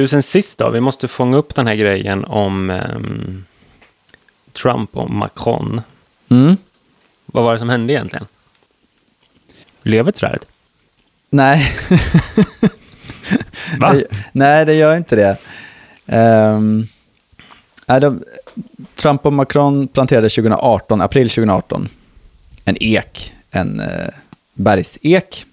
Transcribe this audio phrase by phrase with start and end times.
[0.00, 3.44] Du, sen sist då, vi måste fånga upp den här grejen om ehm,
[4.52, 5.80] Trump och Macron.
[6.28, 6.56] Mm.
[7.26, 8.26] Vad var det som hände egentligen?
[9.82, 10.46] Lever trädet?
[11.30, 11.72] Nej.
[13.80, 13.92] Va?
[13.92, 15.36] Det, nej, det gör inte det.
[16.16, 16.86] Um,
[17.86, 18.24] nej, de,
[18.94, 21.88] Trump och Macron planterade 2018, april 2018
[22.64, 24.08] en ek, en uh,
[24.54, 25.46] bergsek.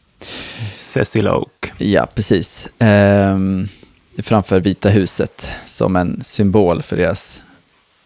[0.76, 1.72] Cecil Oak.
[1.78, 2.68] Ja, precis.
[2.80, 3.70] Um,
[4.24, 7.42] framför Vita huset som en symbol för deras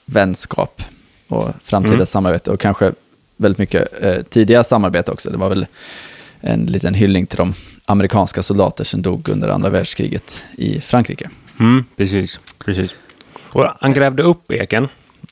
[0.05, 0.81] vänskap
[1.27, 2.05] och framtida Mm.
[2.05, 2.91] samarbete och kanske
[3.37, 5.29] väldigt mycket eh, tidiga samarbete också.
[5.29, 5.65] Det var väl
[6.39, 7.53] en liten hyllning till de
[7.85, 11.29] amerikanska soldater som dog under andra världskriget i Frankrike.
[11.59, 12.95] Mm, precis, precis.
[13.39, 14.87] Och han grävde upp eken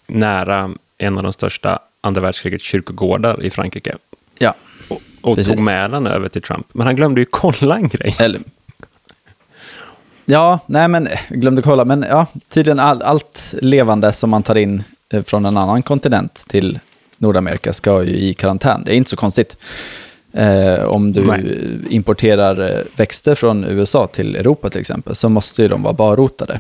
[0.08, 3.96] nära en av de största andra världskrigets kyrkogårdar i Frankrike.
[4.40, 4.56] Ja,
[4.88, 6.68] Och, och tog med den över till Trump.
[6.74, 8.16] Men han glömde ju kolla en grej.
[8.20, 8.42] eller...
[10.32, 14.84] Ja, nej men, glömde kolla, men ja, tydligen all, allt levande som man tar in
[15.14, 16.80] eh, från en annan kontinent till
[17.18, 18.84] Nordamerika ska ju i karantän.
[18.86, 19.58] Det är inte så konstigt.
[20.34, 21.58] Eh, om du Nej.
[21.90, 26.60] importerar eh, växter från USA till Europa till exempel, så måste ju de vara barrotade.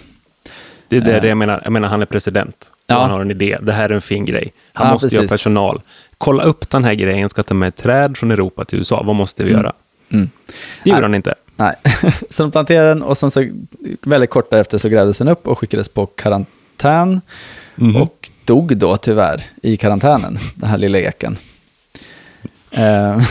[0.88, 1.26] Det är det, Eh.
[1.26, 1.62] jag menar.
[1.64, 2.72] Jag menar, han är president.
[2.88, 2.96] Ja.
[3.02, 3.58] Han har en idé.
[3.62, 4.52] Det här är en fin grej.
[4.74, 5.32] Han Ja, måste precis.
[5.32, 5.82] personal.
[6.18, 9.04] Kolla upp den här grejen, ska ta med träd från Europa till USA.
[9.04, 9.74] Vad måste vi göra?
[10.10, 10.30] Mm.
[10.84, 11.36] Det gjorde han inte.
[11.60, 11.76] Nej,
[12.30, 13.50] så de planterade den och sen så
[14.02, 17.22] väldigt kort därefter så grävdes den upp och skickades på karantän.
[17.76, 17.96] Mhm.
[17.96, 21.38] Och dog då tyvärr i karantänen, den här lilla eken.
[22.72, 23.22] Eh,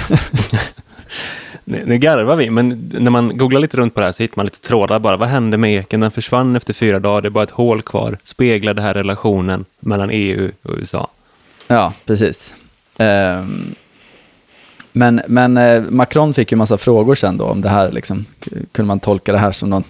[1.65, 4.37] Nu nu garvar vi, men när man googlar lite runt på det här så hittar
[4.37, 5.17] man lite trådar bara.
[5.17, 6.01] Vad hände med eken?
[6.01, 7.21] Den försvann efter fyra dagar.
[7.21, 8.19] Det är bara ett hål kvar.
[8.23, 11.11] Speglar det här relationen mellan EU och USA?
[11.69, 12.55] ja, precis.
[12.99, 13.75] Ehm,
[14.93, 17.93] men men eh, Macron fick ju massa frågor sen då om det här.
[17.93, 18.25] Liksom.
[18.73, 19.85] Kunde man tolka det här som någon...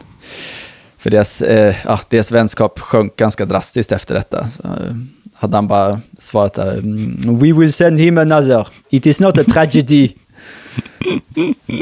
[0.98, 4.48] För deras, eh, ja, deras vänskap sjönk ganska drastiskt efter detta.
[4.48, 4.94] Så, eh,
[5.34, 8.69] hade han bara svarat där, "Mm, We will send him another.
[8.91, 10.12] It is not a tragedy.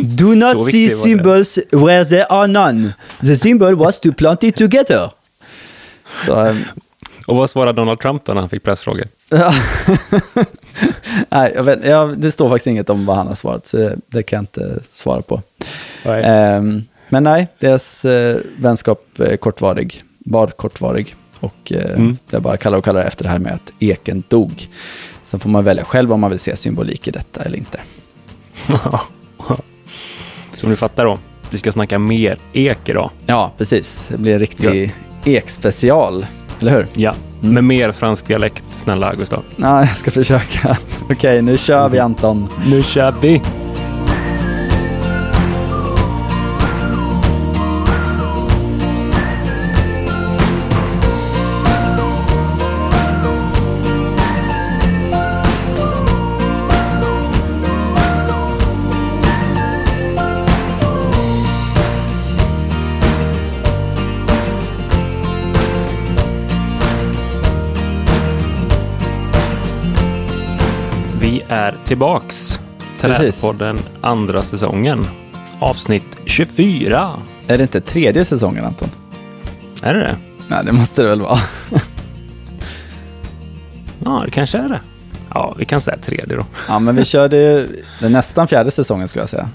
[0.02, 2.94] Do not see symbols where there are none.
[3.20, 5.10] The symbol was to plant it together.
[6.24, 6.56] Så, eh,
[7.26, 9.04] Och vad svarade Donald Trump då när han fick pressfrågor?
[11.28, 13.96] Nej, jag vet, ja, det står faktiskt inget om vad han har svarat, så det,
[14.06, 15.42] det kan jag inte svara på.
[16.04, 21.14] Ehm, men nej, deras eh, vänskap är kortvarig, var kortvarig.
[21.40, 22.18] Och eh, Mm.
[22.30, 24.68] det är bara kalla och kalla efter det här med att eken dog.
[25.22, 27.80] Sen får man välja själv om man vill se symbolik i detta eller inte.
[30.56, 31.18] Som du fattar då,
[31.50, 33.10] vi ska snacka mer ek idag.
[33.26, 34.04] Ja, precis.
[34.08, 34.92] Det blir en riktig
[35.24, 36.26] ekspecial,
[36.60, 36.86] eller hur?
[36.94, 37.14] Ja,
[37.52, 39.42] med mer fransk dialekt, snälla Gustav.
[39.56, 40.76] Ja, jag ska försöka.
[41.10, 42.48] Okej, nu kör vi Anton.
[42.66, 43.42] Nu kör vi!
[71.48, 72.60] Är tillbaks.
[73.00, 73.40] Precis.
[73.40, 75.06] Trädpodden andra säsongen.
[75.60, 77.10] Avsnitt 24.
[77.46, 78.88] Är det inte tredje säsongen Anton?
[79.82, 80.16] Är det det?
[80.48, 81.38] Nej, det måste det väl vara.
[84.04, 84.80] Ja, det kanske är det.
[85.34, 86.46] Ja, vi kan säga tredje då.
[86.68, 89.48] Ja, men vi körde ju den nästan fjärde säsongen skulle jag säga.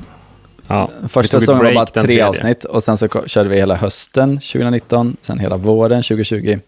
[0.67, 5.17] Ja, Första säsongen var bara tre avsnitt och sen så körde vi hela hösten 2019,
[5.21, 6.59] sen hela våren 2020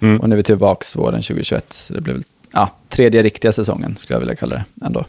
[0.00, 0.20] Mm.
[0.20, 1.72] och nu är vi tillbaks våren 2021.
[1.72, 5.04] Så det blev väl, ja, tredje riktiga säsongen skulle jag vilja kalla det ändå.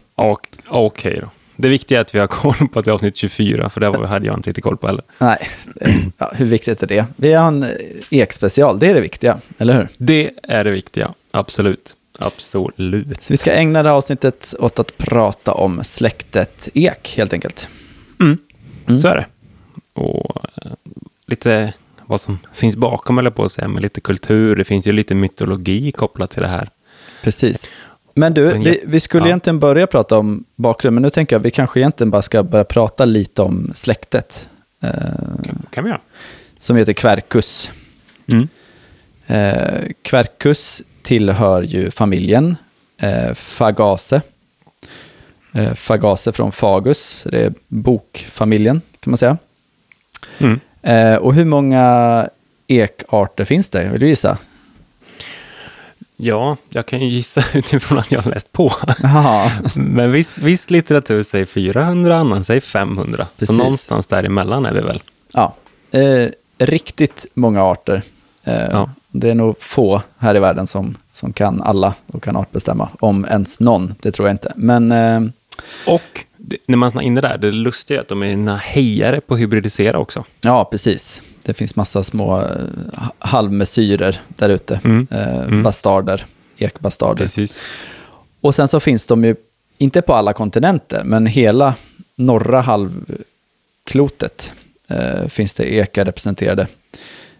[0.68, 1.28] Okej då.
[1.56, 4.08] Det viktiga är att vi har koll på att det är avsnitt 24, för det
[4.08, 5.04] hade jag inte riktigt koll på heller.
[5.18, 5.38] Nej,
[6.18, 7.06] ja, hur viktigt är det?
[7.16, 7.70] Vi har en eh,
[8.10, 9.88] ekspecial, det är det viktiga, eller hur?
[9.98, 11.14] Det är det viktiga.
[11.32, 11.96] Absolut.
[12.20, 13.24] Absolut.
[13.24, 17.68] Så vi ska ägna det här avsnittet åt att prata om släktet ek, helt enkelt.
[18.20, 18.38] Mm.
[18.88, 19.00] Mm.
[19.00, 19.26] Så är det.
[19.94, 20.72] Och eh,
[21.26, 21.74] lite
[22.06, 24.56] vad som finns bakom, eller på att säga, med lite kultur.
[24.56, 26.70] Det finns ju lite mytologi kopplat till det här.
[27.24, 27.70] Precis.
[28.16, 29.28] Men du, vi, vi skulle ja.
[29.28, 32.44] egentligen börja prata om bakgrund, men nu tänker jag att vi kanske egentligen bara ska
[32.44, 34.50] börja prata lite om släktet.
[34.82, 34.90] Eh,
[35.70, 36.02] kan vi göra.
[36.60, 37.70] som heter Quercus.
[38.34, 38.48] Mm.
[39.28, 42.56] Eh, Quercus tillhör ju familjen
[42.98, 44.22] eh, Fagase.
[45.54, 49.38] Eh, Fagase från Fagus, det är bokfamiljen kan man säga.
[50.38, 50.60] Mm.
[50.82, 52.28] Eh, och hur många
[52.68, 53.90] ekarter finns det?
[53.92, 54.38] Vill du gissa?
[56.24, 58.72] Ja, jag kan ju gissa utifrån att jag har läst på.
[59.04, 59.52] Jaha.
[59.76, 63.28] Men viss, viss litteratur säger 400, annan säger 500.
[63.34, 63.48] Precis.
[63.48, 65.02] Så någonstans däremellan är vi väl.
[65.34, 65.56] Ja.
[65.92, 66.28] Eh,
[66.58, 68.02] riktigt många arter.
[68.44, 68.90] Eh, Ja.
[69.16, 72.90] Det är nog få här i världen som, som kan alla och kan artbestämma.
[73.00, 74.54] Om ens någon, det tror jag inte.
[74.56, 75.22] Men eh,
[75.88, 79.34] Och det, när man är inne där, det lustiga är att de är hejare på
[79.34, 80.24] att hybridisera också.
[80.42, 81.22] ja, precis.
[81.46, 82.46] Det finns massa små eh,
[83.20, 84.80] halvmesyrer där ute.
[84.84, 85.08] Mm.
[85.12, 85.64] Eh, Mm.
[85.64, 86.26] Bastarder,
[86.58, 87.26] ekbastarder.
[87.26, 87.62] Precis.
[88.42, 89.36] Och sen så finns de ju,
[89.78, 91.76] inte på alla kontinenter, men hela
[92.16, 94.52] norra halvklotet
[94.88, 96.68] eh, finns det ekar representerade.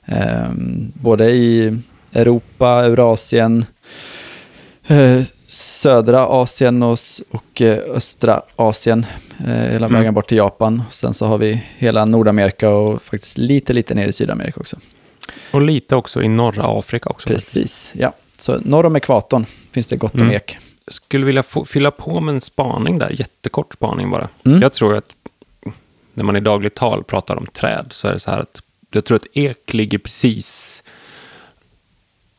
[0.06, 0.50] Eh,
[0.94, 1.78] både i
[2.14, 3.66] Europa, Eurasien,
[4.88, 7.00] eh, södra Asien och,
[7.32, 9.06] och eh, östra Asien,
[9.46, 9.94] hela Mm.
[9.94, 10.84] vägen bort till Japan.
[10.92, 14.78] Sen så har vi hela Nordamerika och faktiskt lite, lite ner i Sydamerika också.
[15.52, 17.28] Och lite också i norra Afrika också.
[17.30, 18.14] Precis, ja.
[18.38, 20.36] Så norr om ekvatorn finns det gott om Mm.
[20.36, 20.58] ek.
[20.88, 24.30] skulle vilja få, fylla på med en spaning där, jättekort spaning bara.
[24.46, 24.62] Mm.
[24.62, 25.16] Jag tror att
[26.14, 28.62] när man i dagligt tal pratar om träd så är det så här att
[28.92, 30.84] jag tror att ek ligger precis...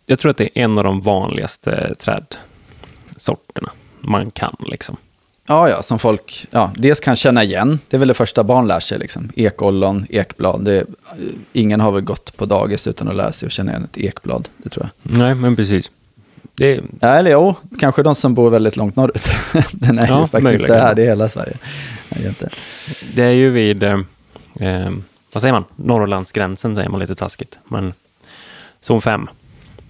[0.07, 3.71] Jag tror att det är en av de vanligaste trädsorterna
[4.01, 4.97] man kan liksom.
[5.47, 7.79] Ja, ja, som folk ja, dels kan känna igen.
[7.89, 8.99] Det är väl det första barn lär sig.
[8.99, 9.31] Liksom.
[9.37, 10.65] Ekollon, ekblad.
[10.65, 10.85] Det,
[11.53, 14.49] ingen har väl gått på dagis utan att lära sig att känna igen ett ekblad.
[14.57, 15.19] Det tror jag.
[15.19, 15.91] Nej, men precis.
[16.55, 19.29] Det Ja, eller jo, kanske de som bor väldigt långt norrut.
[19.73, 20.61] Den är Ja, ju faktiskt möjligen.
[20.75, 21.57] inte här, det är hela Sverige.
[22.09, 22.49] Vet inte.
[23.15, 23.99] det är ju vid, eh,
[24.61, 24.91] eh,
[25.33, 27.59] vad säger man, Norrlandsgränsen säger man lite taskigt.
[27.69, 27.93] Men
[28.81, 29.29] zon 5.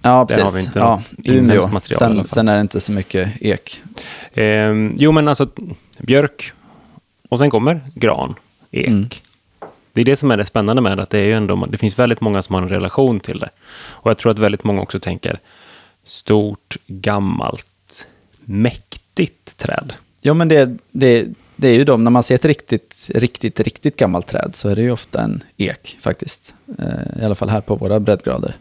[0.05, 0.59] Ja, Där har precis.
[0.61, 2.29] vi inte ja, inhemskt material i alla Sen, fall.
[2.29, 3.81] sen är det inte så mycket ek.
[4.33, 5.47] Eh, jo, men alltså
[5.97, 6.53] björk
[7.29, 8.35] och sen kommer gran,
[8.71, 8.87] ek.
[8.87, 9.09] Mm.
[9.93, 11.99] Det är det som är det spännande med att det är ju ändå, det finns
[11.99, 13.49] väldigt många som har en relation till det.
[13.77, 15.39] Och jag tror att väldigt många också tänker
[16.05, 18.07] stort, gammalt,
[18.45, 19.93] mäktigt träd.
[20.21, 23.97] Jo, men det, det, det är ju de, när man ser ett riktigt, riktigt, riktigt
[23.97, 26.55] gammalt träd så är det ju ofta en ek faktiskt.
[26.79, 28.55] Eh, I alla fall här på våra breddgrader.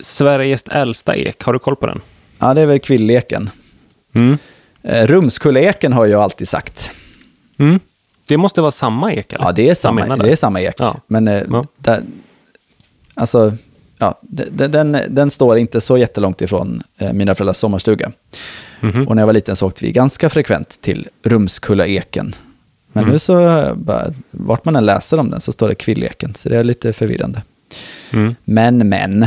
[0.00, 2.00] Sveriges äldsta ek, har du koll på den?
[2.38, 3.50] Ja, det är väl kvilleken.
[4.14, 4.38] Mm.
[4.82, 6.90] Eh, Rumskulleeken har jag alltid sagt.
[7.58, 7.80] Mm.
[8.28, 9.44] Det måste vara samma ek, eller?
[9.44, 10.74] Ja, det är samma, det är samma ek.
[10.78, 10.96] Ja.
[11.06, 11.64] Men eh, Ja.
[11.78, 12.02] där,
[13.14, 13.52] alltså,
[13.98, 18.12] ja, den, den, den står inte så jättelångt ifrån eh, mina föräldrars sommarstuga.
[18.80, 19.08] Mhm.
[19.08, 22.34] Och när jag var liten så åkte vi ganska frekvent till Rumskullaeken.
[22.92, 23.12] Men Mm.
[23.12, 23.34] nu så,
[23.76, 26.92] bara, vart man än läser om den så står det kvilleken, så det är lite
[26.92, 27.42] förvirrande.
[28.12, 28.34] Mm.
[28.44, 29.26] Men, men,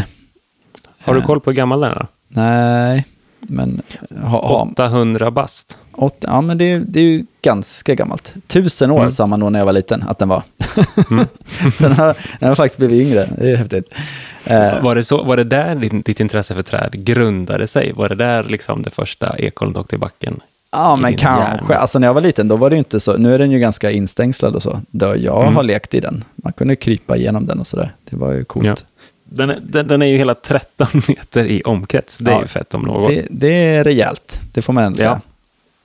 [1.03, 2.07] Har du koll på hur gammal den är?
[2.27, 3.05] nej,
[3.41, 3.81] men,
[4.21, 5.77] ha, ha, 800 bast.
[5.93, 8.33] åt, ja men det, det är ju ganska gammalt.
[8.47, 9.11] Tusen år Mm.
[9.11, 10.43] sa man nog när jag var liten att den var.
[11.73, 13.93] Sen har den har faktiskt blivit yngre, det är häftigt.
[14.45, 17.93] Eh, Var det, så, var det där ditt, ditt intresse för träd grundade sig?
[17.93, 20.39] Var det där liksom det första ekollen åkte i backen?
[20.71, 21.43] Ja, men kanske.
[21.43, 21.75] hjärna?
[21.75, 23.17] Alltså när jag var liten, då var det inte så.
[23.17, 24.79] Nu är den ju ganska instängslad och så.
[24.91, 25.55] Då jag Mm.
[25.55, 26.23] har lekt i den.
[26.35, 27.91] Man kunde krypa igenom den och sådär.
[28.09, 28.65] Det var ju coolt.
[28.67, 28.75] Ja.
[29.31, 32.17] Den, är, den, den är ju hela 13 meter i omkrets.
[32.17, 32.41] Det är Ja.
[32.41, 33.09] ju fett om något.
[33.09, 35.01] Det, det är rejält, det får man ändå Ja.
[35.03, 35.21] säga.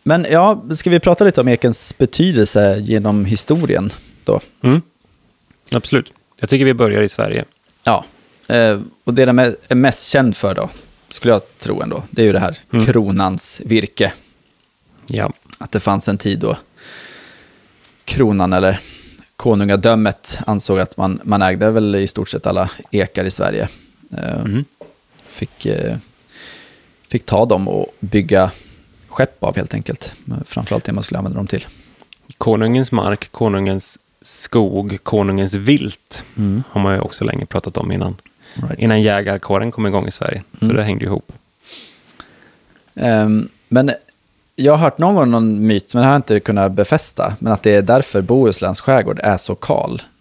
[0.02, 3.92] Men ja, ska vi prata lite om ekens betydelse genom historien
[4.24, 4.40] då?
[4.62, 4.82] Mm.
[5.72, 6.12] Absolut.
[6.40, 7.44] Jag tycker vi börjar i Sverige.
[7.84, 8.04] Ja,
[8.48, 10.68] eh, och det den är är mest känd för då,
[11.08, 12.86] skulle jag tro ändå, det är ju det här Mm.
[12.86, 14.12] kronans virke.
[15.06, 15.32] Ja.
[15.58, 16.56] Att det fanns en tid då
[18.04, 18.80] kronan eller
[19.48, 23.68] konungadömet ansåg att man, man ägde väl i stort sett alla ekar i Sverige.
[24.18, 24.64] Eh, Mm.
[25.28, 25.96] fick, eh,
[27.08, 28.50] fick ta dem och bygga
[29.08, 30.14] skepp av helt enkelt.
[30.44, 31.66] Framförallt det man skulle använda dem till.
[32.38, 36.24] Konungens mark, konungens skog, konungens vilt
[36.70, 38.16] har man ju också länge pratat om innan,
[38.54, 38.78] Right.
[38.78, 40.42] innan jägarkåren kom igång i Sverige.
[40.58, 40.76] Så Mm.
[40.76, 41.32] det hängde ihop.
[42.94, 43.90] Ehm, men
[44.56, 47.52] jag har hört någon gång någon myt, men det har jag inte kunnat befästa, men
[47.52, 50.02] att det är därför Bohusläns skärgård är så kal.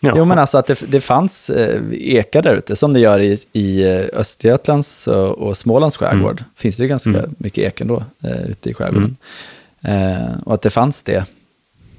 [0.00, 0.12] Ja.
[0.16, 3.38] Jo, men alltså att det, det fanns eh, ekar där ute, som det gör i,
[3.52, 6.44] i eh, Östergötlands och, och Smålands skärgård.
[6.56, 7.34] Finns det ju ganska Mm.
[7.38, 9.16] mycket ek ändå eh, ute i skärgården.
[9.82, 11.24] Eh, och att det fanns det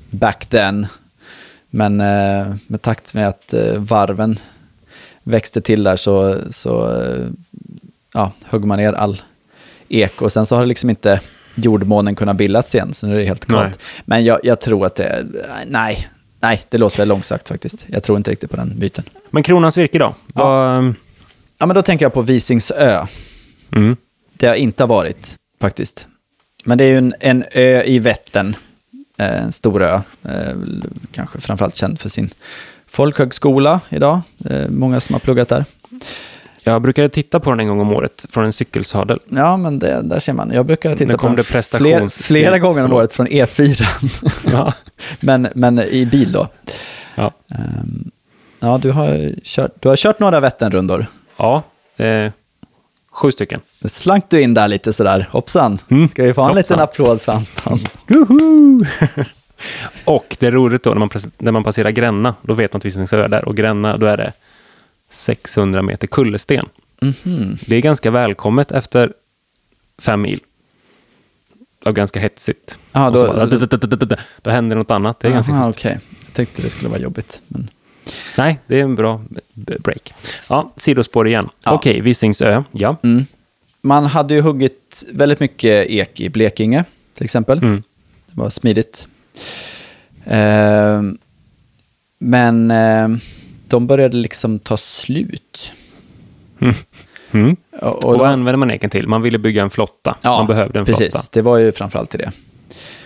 [0.09, 0.87] back then.
[1.69, 4.39] Men eh, med takt med att eh, varven
[5.23, 7.01] växte till där så, så
[8.13, 9.21] ja, högg man ner all
[9.89, 10.21] ek.
[10.21, 11.19] Och sen så har det liksom inte
[11.55, 13.79] jordmånen kunnat bildas igen, så nu är det helt kallt.
[14.05, 15.25] Men jag, jag tror att det
[15.67, 16.07] nej,
[16.39, 17.85] nej, det låter långsökt faktiskt.
[17.87, 19.03] Jag tror inte riktigt på den myten.
[19.29, 20.15] Men kronans virke då?
[20.27, 20.93] Vad-
[21.57, 23.05] Ja, men då tänker jag på Visingsö.
[23.75, 23.97] Mm.
[24.33, 26.07] Det har inte varit faktiskt.
[26.63, 28.55] Men det är ju en, en ö i Vättern,
[29.17, 30.55] eh, en stor ö, eh,
[31.11, 32.29] kanske framförallt känd för sin
[32.87, 34.21] folkhögskola idag.
[34.49, 35.65] Eh, många som har pluggat där.
[36.67, 39.19] Jag brukade titta på den en gång om året från en cykelsadel.
[39.29, 40.51] Ja, men det, där ser man.
[40.53, 43.85] Jag brukar titta på den fler, flera gånger om året från E4.
[44.51, 44.73] Ja.
[45.19, 46.47] men, men i bil då.
[47.15, 47.31] Ja.
[47.51, 48.11] Ehm,
[48.59, 51.05] Ja, du har kört, du har kört några Vätternrundor.
[51.37, 51.63] Ja,
[51.97, 52.31] eh,
[53.11, 53.61] sju stycken.
[53.81, 55.27] Nu slank du in där lite sådär.
[55.31, 55.77] Hoppsan.
[55.89, 56.57] Mm, Ska vi få en hoppsan.
[56.61, 57.79] liten applåd för Anton?
[60.05, 62.85] Och det är roligt då när man, när man passerar Gränna, då vet man att
[62.85, 63.45] Visingsö är där.
[63.45, 64.33] Och Gränna, då är det
[65.15, 66.65] 600 meter kullersten.
[67.01, 67.57] Mhm.
[67.65, 69.13] Det är ganska välkommet efter
[69.97, 70.39] fem mil.
[71.85, 72.77] Och ganska hetsigt.
[72.91, 73.27] Och då-
[74.07, 75.19] bara, då händer något annat.
[75.19, 75.69] Det är ganska Aha, kul.
[75.71, 75.99] okej.
[76.25, 77.41] Jag tänkte det skulle vara jobbigt.
[77.47, 77.69] Men...
[78.37, 79.21] Nej, det är en bra
[79.79, 80.13] break.
[80.49, 81.49] Ja, sidospår igen.
[81.63, 81.71] Ja.
[81.71, 82.63] Okej, Visingsö.
[82.71, 82.97] Ja.
[83.03, 83.25] Mm.
[83.81, 87.57] Man hade ju huggit väldigt mycket ek i Blekinge, till exempel.
[87.57, 87.83] Mm.
[88.27, 89.07] Det var smidigt.
[90.25, 91.17] Ehm,
[92.17, 93.19] men ehm,
[93.67, 95.73] de började liksom ta slut.
[97.31, 97.55] Mm.
[97.71, 99.07] Och, Och och vad de- använder man eken till?
[99.07, 100.17] Man ville bygga en flotta.
[100.23, 101.13] man behövde en precis.
[101.13, 101.27] flotta.
[101.31, 102.31] Det var ju framförallt till det.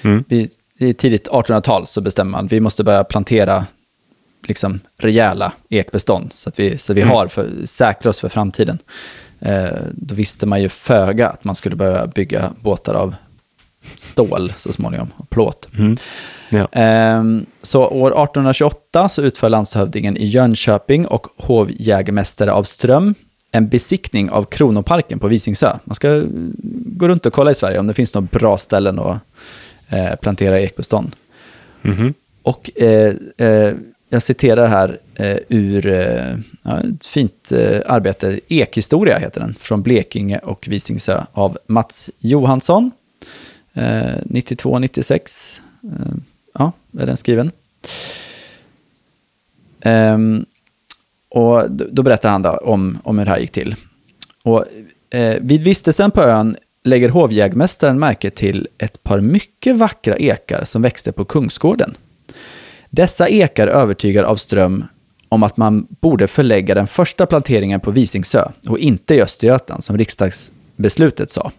[0.01, 0.23] Mm.
[0.27, 3.65] Vi, I tidigt 1800-tal så bestämmer man vi måste börja plantera
[4.43, 7.13] liksom rejäla ekbestånd så att vi, så att vi Mm.
[7.13, 8.77] har för, säkra oss för framtiden.
[9.39, 13.15] Eh, då visste man ju föga att man skulle börja bygga båtar av
[13.95, 15.67] stål så småningom, och plåt.
[16.49, 16.67] Mm.
[16.71, 16.81] Ja.
[16.81, 23.15] Ehm, så år 1828 så utför landshövdingen i Jönköping och hovjägmästare av Ström
[23.51, 25.77] en besiktning av Kronoparken på Visingsö.
[25.83, 26.23] Man ska
[26.85, 29.17] gå runt och kolla i Sverige om det finns några bra ställen att
[29.89, 31.15] eh, plantera ekbestånd.
[31.81, 32.13] Mhm.
[32.43, 33.73] Och eh, eh,
[34.09, 34.97] jag citerar här
[35.49, 35.87] ur
[36.63, 37.51] ja, ett fint
[37.85, 42.91] arbete, Ekhistoria heter den, från Blekinge och Visingsö av Mats Johansson,
[43.73, 45.61] eh, 92-96.
[46.53, 47.51] Ja, är den skriven.
[49.85, 50.45] Um,
[51.29, 53.75] och då, då berättar han då om, om hur det här gick till.
[54.43, 54.65] Och,
[55.09, 60.81] eh, vid vistelsen på ön lägger hovjägmästaren märke till ett par mycket vackra ekar som
[60.81, 61.97] växte på Kungsgården.
[62.89, 64.85] Dessa ekar övertygar av Ström
[65.29, 69.97] om att man borde förlägga den första planteringen på Visingsö och inte i Östergötland som
[69.97, 71.51] riksdagsbeslutet sa.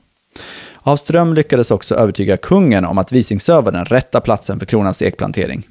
[0.82, 5.66] Avström lyckades också övertyga kungen om att Visingsö var den rätta platsen för kronans ekplantering.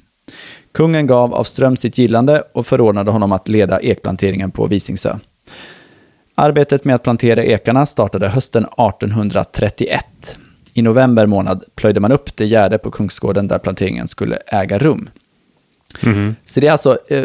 [0.72, 5.18] Kungen gav Avström sitt gillande och förordnade honom att leda ekplanteringen på Visingsö.
[6.34, 10.38] Arbetet med att plantera ekarna startade hösten 1831.
[10.74, 15.10] I november månad plöjde man upp det gärde på Kungsgården där planteringen skulle äga rum.
[16.02, 16.36] Mhm.
[16.44, 17.24] Så det är alltså, eh,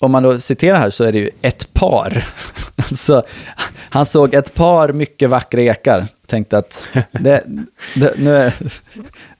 [0.00, 2.24] om man då citerar här så är det ju ett par.
[2.76, 3.22] alltså,
[3.90, 6.06] han såg ett par mycket vackra ekar.
[6.26, 7.44] Tänkte att det,
[7.94, 8.52] det, nu är,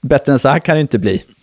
[0.01, 1.23] bättre än så här kan det inte bli.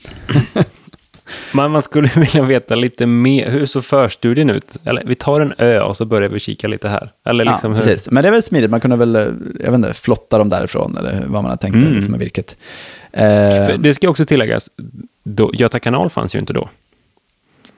[1.52, 3.50] Man, man skulle vilja veta lite mer.
[3.50, 4.76] Hur såg förstudien ut?
[4.84, 7.12] Eller vi tar en ö och så börjar vi kika lite här.
[7.24, 7.86] Eller liksom ja, hur?
[7.86, 8.10] precis.
[8.10, 9.22] Men det är väl smidigt, man kunde väl, eh,
[9.60, 11.92] jag vet inte, flotta dem därifrån eller vad man har tänkt Mm.
[11.94, 12.56] liksom, med virket.
[13.12, 13.22] Eh,
[13.66, 14.70] För det ska också tilläggas,
[15.22, 16.68] då, Göta kanal fanns ju inte då.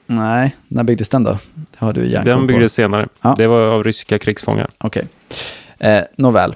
[0.07, 1.39] nej, när byggdes den då?
[1.55, 2.47] Det har du Den på.
[2.47, 3.09] byggdes senare.
[3.23, 3.35] Ja.
[3.39, 4.71] Det var av ryska krigsfångar.
[4.79, 5.05] Okej.
[5.79, 6.55] Eh, nåväl.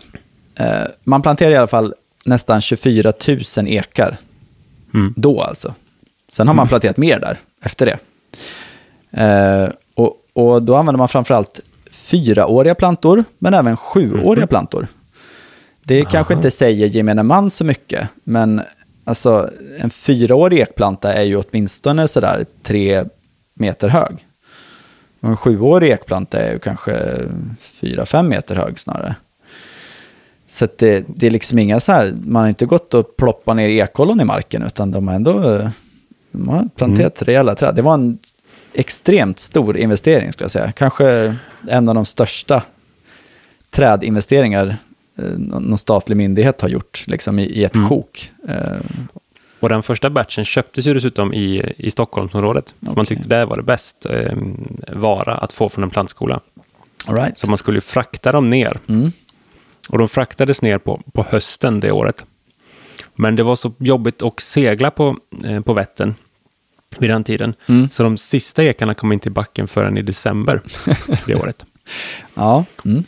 [0.60, 3.12] Eh, man planterade i alla fall nästan 24
[3.56, 4.16] 000 ekar.
[4.94, 5.14] Mm.
[5.16, 5.74] Då alltså.
[6.32, 7.98] Sen har man planterat mer där efter det.
[9.22, 14.86] Eh, och, och då använder man framförallt fyraåriga plantor, men även sjuåriga plantor.
[15.82, 18.62] Det kanske inte säger gemene man så mycket, men
[19.04, 23.04] alltså, en fyraårig ekplanta är ju åtminstone sådär tre
[23.54, 24.26] meter hög.
[25.20, 27.16] Och en sjuårig ekplanta är ju kanske
[27.60, 29.14] fyra, fem meter hög snarare.
[30.52, 33.56] Så att det, det är liksom inga så här, man har inte gått och ploppat
[33.56, 35.60] ner ekollon i marken, utan de har ändå
[36.32, 37.74] de har planterat rejäla träd.
[37.74, 38.18] Det var en
[38.74, 40.72] extremt stor investering, skulle jag säga.
[40.72, 41.36] Kanske
[41.68, 42.62] en av de största
[43.70, 44.76] trädinvesteringar
[45.18, 48.30] eh, någon statlig myndighet har gjort liksom i, i ett sjok.
[48.48, 48.56] Eh,
[49.60, 52.74] Och den första batchen köptes ju dessutom i, i Stockholmsområdet.
[52.80, 53.06] För Man Okej.
[53.06, 54.36] tyckte det var det bäst eh,
[54.88, 56.40] vara att få från en plantskola.
[57.06, 57.38] all right.
[57.38, 58.78] Så man skulle ju frakta dem ner.
[58.88, 59.12] Mm.
[59.90, 62.24] Och de fraktades ner på, på hösten det året.
[63.14, 66.14] Men det var så jobbigt att segla på, eh, på Vättern
[66.98, 67.54] vid den tiden.
[67.66, 67.90] Mm.
[67.90, 70.62] Så de sista ekarna kom inte i backen förrän i december
[71.26, 71.66] det året.
[72.34, 72.64] Ja.
[72.84, 73.04] Mm.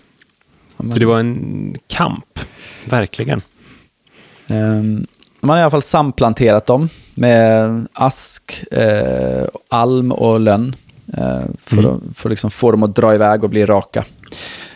[0.76, 2.38] Så det var en kamp,
[2.84, 3.40] verkligen.
[4.48, 5.06] Ehm,
[5.40, 10.76] Man har i alla fall samplanterat dem med ask, eh, alm och lönn.
[11.18, 11.86] Eh, för, Mm.
[11.94, 14.04] att, för att liksom få dem att dra iväg och bli raka.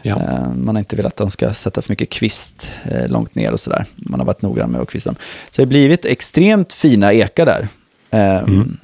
[0.07, 0.17] Ja.
[0.21, 3.53] Eh, man har inte velat att de ska sätta för mycket kvist eh, långt ner
[3.53, 3.85] och sådär.
[3.97, 5.17] Man har varit noggrann med att kvista dem.
[5.51, 7.69] Så det har blivit extremt fina ekar där.
[8.11, 8.79] Ehm,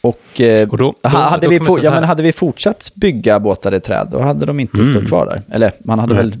[0.00, 0.70] Och, eh, Mm.
[0.70, 3.74] Och då- då- ha- hade, då vi for, ja, men hade vi fortsatt bygga båtar
[3.74, 4.92] i träd, då hade de inte Mm.
[4.92, 5.42] stått kvar där.
[5.54, 6.22] Eller man hade Nej.
[6.24, 6.36] väl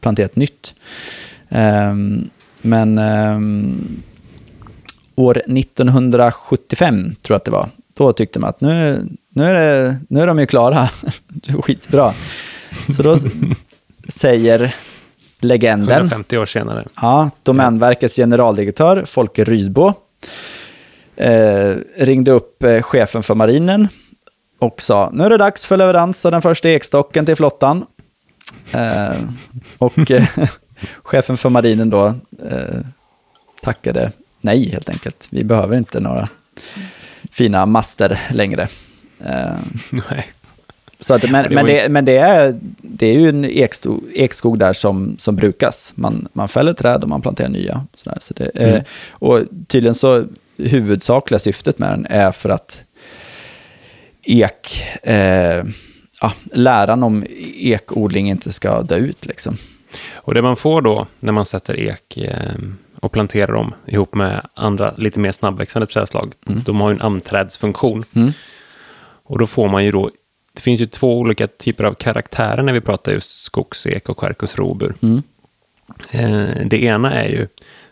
[0.00, 0.74] planterat nytt.
[1.48, 2.30] Ehm,
[2.62, 4.02] men ehm,
[5.14, 9.96] år 1975, tror jag att det var, då tyckte man att nu, nu, är, det,
[10.08, 10.88] nu är de ju klara.
[11.62, 12.12] Skitbra.
[12.96, 13.18] Så då
[14.08, 14.74] säger
[15.40, 16.84] legenden, 150 år senare.
[17.02, 19.92] ja, Domänverkets generaldirektör Folke Rydbo,
[21.16, 23.88] eh, ringde upp eh, chefen för marinen
[24.58, 27.86] och sa nu är det dags för leverans av den första ekstocken till flottan.
[28.72, 29.14] Eh,
[29.78, 30.28] och eh,
[31.02, 32.06] chefen för marinen då
[32.50, 32.80] eh,
[33.62, 35.28] tackade nej helt enkelt.
[35.30, 36.28] Vi behöver inte några
[37.30, 38.68] fina master längre.
[39.24, 39.52] Eh,
[40.10, 40.32] Nej.
[41.02, 44.58] Så att, men det men, det, men det, är, det är ju en ekskog, ekskog
[44.58, 45.92] där som, som brukas.
[45.96, 47.86] Man, man fäller träd och man planterar nya.
[47.94, 48.18] Sådär.
[48.20, 48.74] Så det, Mm.
[48.74, 50.24] eh, och tydligen så
[50.56, 52.80] huvudsakliga syftet med den är för att
[54.22, 55.64] ek, eh,
[56.20, 57.24] ja, läran om
[57.56, 59.26] ekodling inte ska dö ut.
[59.26, 59.56] Liksom.
[60.14, 62.36] Och det man får då när man sätter ek eh,
[63.00, 68.04] och planterar dem ihop med andra lite mer snabbväxande trädslag, de har ju en amträdsfunktion.
[68.14, 68.32] Mm.
[69.24, 70.10] Och då får man ju då,
[70.52, 74.56] det finns ju två olika typer av karaktärer när vi pratar just skogsek och quercus
[74.56, 74.94] robur.
[75.02, 75.22] Mm.
[76.10, 77.48] Eh, det ena är ju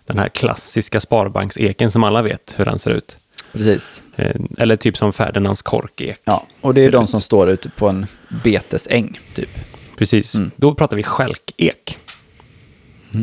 [0.06, 3.18] den här klassiska sparbankseken som alla vet hur den ser ut.
[3.52, 4.02] Precis.
[4.16, 6.20] Eh, eller typ som Ferdinands korkek.
[6.24, 7.10] Ja, och det är de ut.
[7.10, 8.06] som står ute på en
[8.44, 9.50] betesäng, typ.
[9.98, 10.50] Precis, Mm.
[10.56, 11.98] då pratar vi stjälkek.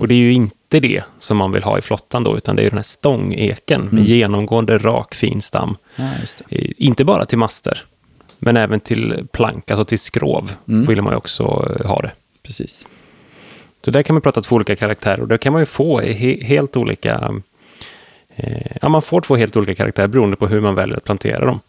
[0.01, 2.61] Och det är ju inte det som man vill ha i flottan då, utan det
[2.61, 3.95] är ju den här stångeken Mm.
[3.95, 5.77] med genomgående rak fin stam.
[5.95, 6.03] Ja.
[6.49, 7.85] Eh, Inte bara till master,
[8.39, 10.83] men även till plank, alltså till skrov, Mm.
[10.85, 11.43] vill man ju också
[11.79, 12.11] eh, ha det.
[12.43, 12.87] Precis.
[13.85, 16.43] Så där kan man prata två olika karaktärer och där kan man ju få he-
[16.43, 17.33] helt olika...
[18.35, 21.45] Eh, ja, man får två helt olika karaktärer beroende på hur man väljer att plantera
[21.45, 21.59] dem.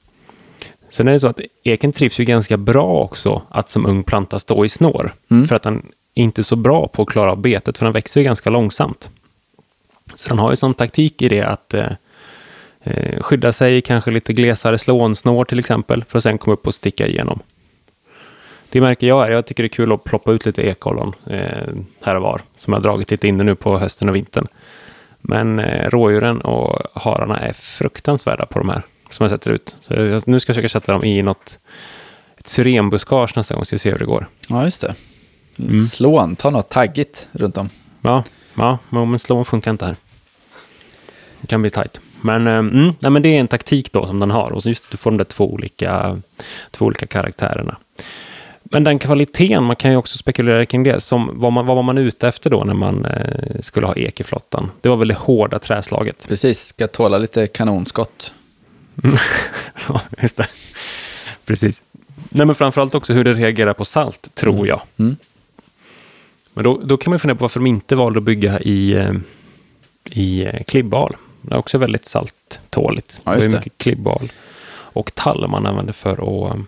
[0.88, 4.38] Sen är det så att eken trivs ju ganska bra också att som ung planta
[4.38, 5.12] stå i snår.
[5.30, 5.48] Mm.
[5.48, 8.20] För att den är inte så bra på att klara av betet, för den växer
[8.20, 9.10] ju ganska långsamt.
[10.14, 11.86] Så den har ju som taktik i det att eh,
[12.90, 16.74] eh, skydda sig kanske lite glesare slånsnår till exempel, för att sen komma upp och
[16.74, 17.40] sticka igenom.
[18.70, 21.68] Det märker jag är, jag tycker det är kul att ploppa ut lite ekollon eh,
[22.02, 24.46] här och var, som jag har dragit lite inne nu på hösten och vintern.
[25.20, 29.76] Men eh, rådjuren och hararna är fruktansvärda på de här, som jag sätter ut.
[29.80, 31.58] Så jag, nu ska jag försöka sätta dem i något,
[32.36, 34.26] ett syrenbuskage nästa gång, så vi ser hur det går.
[34.48, 34.94] Ja, just det.
[35.58, 35.82] Mm.
[35.82, 37.68] Slå en, ta något taggigt runt om.
[38.02, 38.24] Ja,
[38.54, 39.96] ja men slån funkar inte här.
[41.40, 42.00] Det kan bli tajt.
[42.20, 44.50] Men, eh, mm, nej, men det är en taktik då som den har.
[44.50, 46.20] Och så just du får de där två olika,
[46.70, 47.76] två olika karaktärerna.
[48.70, 51.00] Men den kvaliteten, man kan ju också spekulera kring det.
[51.00, 54.20] Som, vad, man, vad var man ute efter då när man eh, skulle ha ek
[54.20, 54.70] i flottan?
[54.80, 56.26] Det var väl det hårda träslaget.
[56.28, 58.34] Precis, ska tåla lite kanonskott.
[59.88, 60.46] ja, just det.
[61.44, 61.82] Precis.
[62.28, 64.80] Nej, men framförallt också hur det reagerar på salt, tror jag.
[64.96, 65.16] Mm.
[66.54, 68.92] Men då, då kan man ju fundera på varför de inte valde att bygga i,
[68.92, 69.12] eh,
[70.10, 71.16] i eh, klibbal.
[71.48, 73.20] Det är också väldigt salttåligt.
[73.24, 74.32] Ja, det är mycket klibbal.
[74.70, 76.60] Och tall man använder för att eh,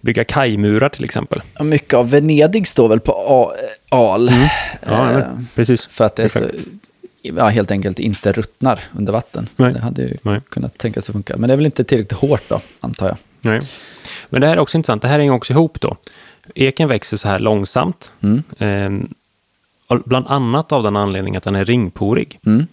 [0.00, 1.42] bygga kajmurar till exempel.
[1.60, 3.52] Mycket av Venedig står väl på A-
[3.88, 4.28] al.
[4.28, 4.48] Mm.
[4.86, 5.86] Ja, Eh, precis.
[5.86, 6.40] för att det är så,
[7.22, 9.48] ja, helt enkelt inte ruttnar under vatten.
[9.56, 9.72] Nej.
[9.72, 10.40] Så det hade ju Nej.
[10.48, 11.36] kunnat tänka sig funka.
[11.36, 13.16] Men det är väl inte tillräckligt hårt då, antar jag.
[13.40, 13.60] Nej.
[14.30, 15.02] Men det här är också intressant.
[15.02, 15.96] Det här hänger också ihop då.
[16.54, 18.12] Eken växer så här långsamt.
[18.20, 18.42] Mm.
[18.58, 22.38] Eh, bland annat av den anledningen att den är ringporig.
[22.46, 22.66] Mm.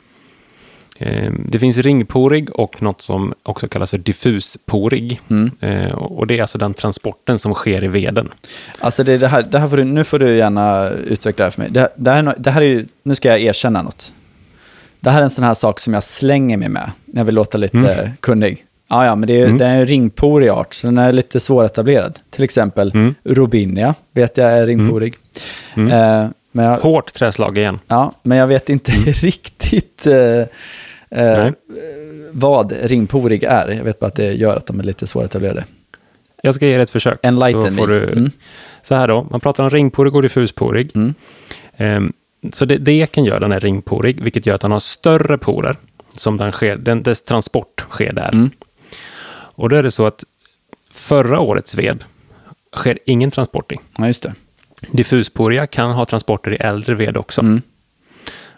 [0.99, 5.21] Eh, det finns ringporig och något som också kallas för diffusporig.
[5.29, 5.51] Mm.
[5.59, 8.29] Eh, och det är alltså den transporten som sker i veden.
[8.79, 11.51] Alltså det, det här, det här får du, nu får du gärna utveckla det här
[11.51, 11.71] för mig.
[11.71, 14.13] Det, det, här, det här är ju, nu ska jag erkänna något.
[14.99, 17.35] Det här är en sån här sak som jag slänger mig med när jag vill
[17.35, 18.11] låta lite Mm.
[18.19, 18.65] kunnig.
[18.87, 19.57] Ja, ja, men det är, Mm.
[19.57, 22.19] det är en ringporig art, så den är lite svåretablerad.
[22.29, 23.15] Till exempel Mm.
[23.23, 25.13] Robinia vet jag är ringporig.
[25.75, 25.91] Mm.
[25.91, 27.79] Eh, men, jag, Hårt träslag igen.
[27.87, 30.43] ja, men jag vet inte riktigt eh,
[31.15, 31.51] eh,
[32.31, 33.69] vad ringporig är.
[33.69, 35.65] Jag vet bara att det gör att de är lite svåretablerade.
[36.41, 37.19] Jag ska ge dig ett försök.
[37.23, 38.31] Enlighten så, du, Mm.
[38.81, 40.91] så här då, man pratar om ringporig och diffusporig.
[40.95, 41.13] Mm.
[41.77, 42.13] Ehm,
[42.51, 45.75] så det, det eken gör, den är ringporig, vilket gör att den har större porer.
[46.17, 48.29] Som den sker, den, dess transport sker där.
[48.33, 48.49] Mm.
[49.57, 50.23] Och då är det så att
[50.93, 52.03] förra årets ved
[52.75, 53.75] sker ingen transport i.
[53.97, 54.33] Ja, just det.
[54.91, 57.41] Diffusporiga kan ha transporter i äldre ved också.
[57.41, 57.61] Mm.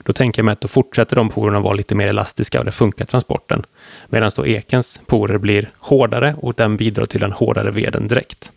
[0.08, 2.72] Då tänker jag mig att då fortsätter de porerna vara lite mer elastiska och det
[2.72, 3.64] funkar transporten.
[4.10, 8.52] Medan då ekens porer blir hårdare och den bidrar till den hårdare veden direkt.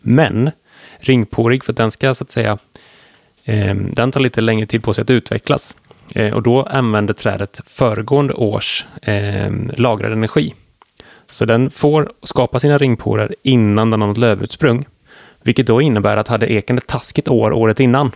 [0.00, 0.50] Men
[0.98, 2.58] ringporig, för att den ska så att säga,
[3.44, 5.76] eh, den tar lite längre tid på sig att utvecklas.
[6.14, 10.54] Eh, och då använder trädet föregående års eh, lagrad energi.
[11.30, 14.86] Så den får skapa sina ringporer innan den har något lövutsprung.
[15.42, 18.12] Vilket då innebär att hade eken ett taskigt år året innan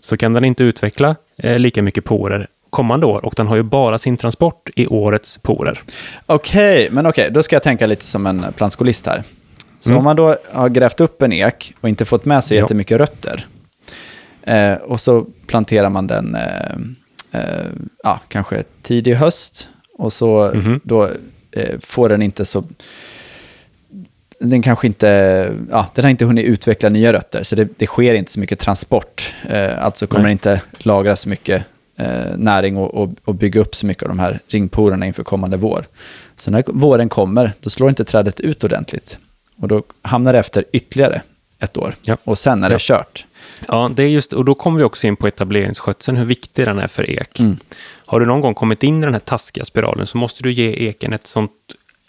[0.00, 3.62] så kan den inte utveckla eh, lika mycket porer kommande år och den har ju
[3.62, 5.82] bara sin transport i årets porer.
[6.26, 9.22] Okej, men okej, då ska jag tänka lite som en plantskolist här.
[9.80, 9.98] Så Mm.
[9.98, 12.62] om man då har grävt upp en ek och inte fått med sig Ja.
[12.62, 13.46] jättemycket rötter
[14.42, 16.76] eh, och så planterar man den eh,
[17.40, 17.66] eh,
[18.02, 19.68] ja, kanske tidig höst
[19.98, 20.80] och så Mhm.
[20.84, 21.10] då
[21.52, 22.64] eh, får den inte så...
[24.38, 25.06] Den kanske inte,
[25.70, 28.58] ja, den har inte hunnit utveckla nya rötter, så det, det sker inte så mycket
[28.58, 29.34] transport.
[29.48, 30.38] Eh, alltså kommer Nej.
[30.42, 31.64] den inte lagra så mycket
[31.96, 35.56] eh, näring och, och, och bygga upp så mycket av de här ringporerna inför kommande
[35.56, 35.86] vår.
[36.36, 39.18] Så när våren kommer, då slår inte trädet ut ordentligt.
[39.60, 41.22] Och då hamnar det efter ytterligare
[41.58, 41.94] ett år.
[42.02, 42.16] Ja.
[42.24, 42.78] Och sen är det Ja.
[42.80, 43.26] kört.
[43.68, 46.78] Ja, det är just, och då kommer vi också in på etableringsskötseln, hur viktig den
[46.78, 47.40] är för ek.
[47.40, 47.56] Mm.
[48.06, 50.88] Har du någon gång kommit in i den här taskiga spiralen så måste du ge
[50.88, 51.52] eken ett sånt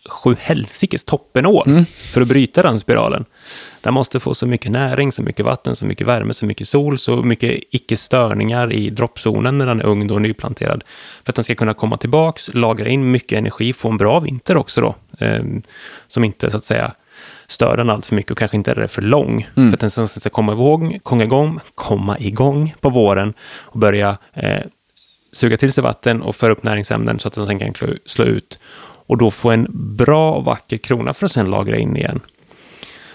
[0.09, 1.85] sju helsikes toppenår Mm.
[1.85, 3.25] för att bryta den spiralen.
[3.81, 6.97] Den måste få så mycket näring, så mycket vatten, så mycket värme, så mycket sol,
[6.97, 10.83] så mycket icke-störningar i droppzonen när den är ung och nyplanterad.
[11.23, 14.57] För att den ska kunna komma tillbaks, lagra in mycket energi, få en bra vinter
[14.57, 14.95] också då.
[15.19, 15.43] Eh,
[16.07, 16.91] som inte så att säga
[17.47, 19.47] stör den allt för mycket och kanske inte är det för lång.
[19.57, 19.69] Mm.
[19.69, 24.17] För att den sen ska komma igång, komma igång, komma igång på våren och börja
[24.33, 24.61] eh,
[25.33, 28.25] suga till sig vatten och föra upp näringsämnen så att den sen kan slå, slå
[28.25, 28.59] ut.
[29.07, 32.19] Och då få en bra och vacker krona för att sen lagra in igen.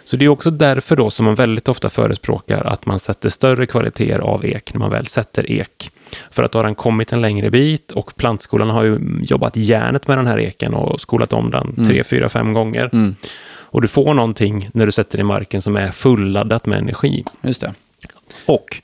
[0.05, 3.67] Så det är också därför då som man väldigt ofta förespråkar att man sätter större
[3.67, 5.91] kvaliteter av ek när man väl sätter ek.
[6.31, 10.09] För att då har den kommit en längre bit och plantskolan har ju jobbat järnet
[10.09, 12.91] med den här eken och skolat om den tre, fyra, fem gånger.
[12.93, 13.15] Mm.
[13.73, 17.25] Och du får någonting när du sätter i marken som är fulladdat med energi.
[17.43, 17.75] Just det.
[18.47, 18.83] Och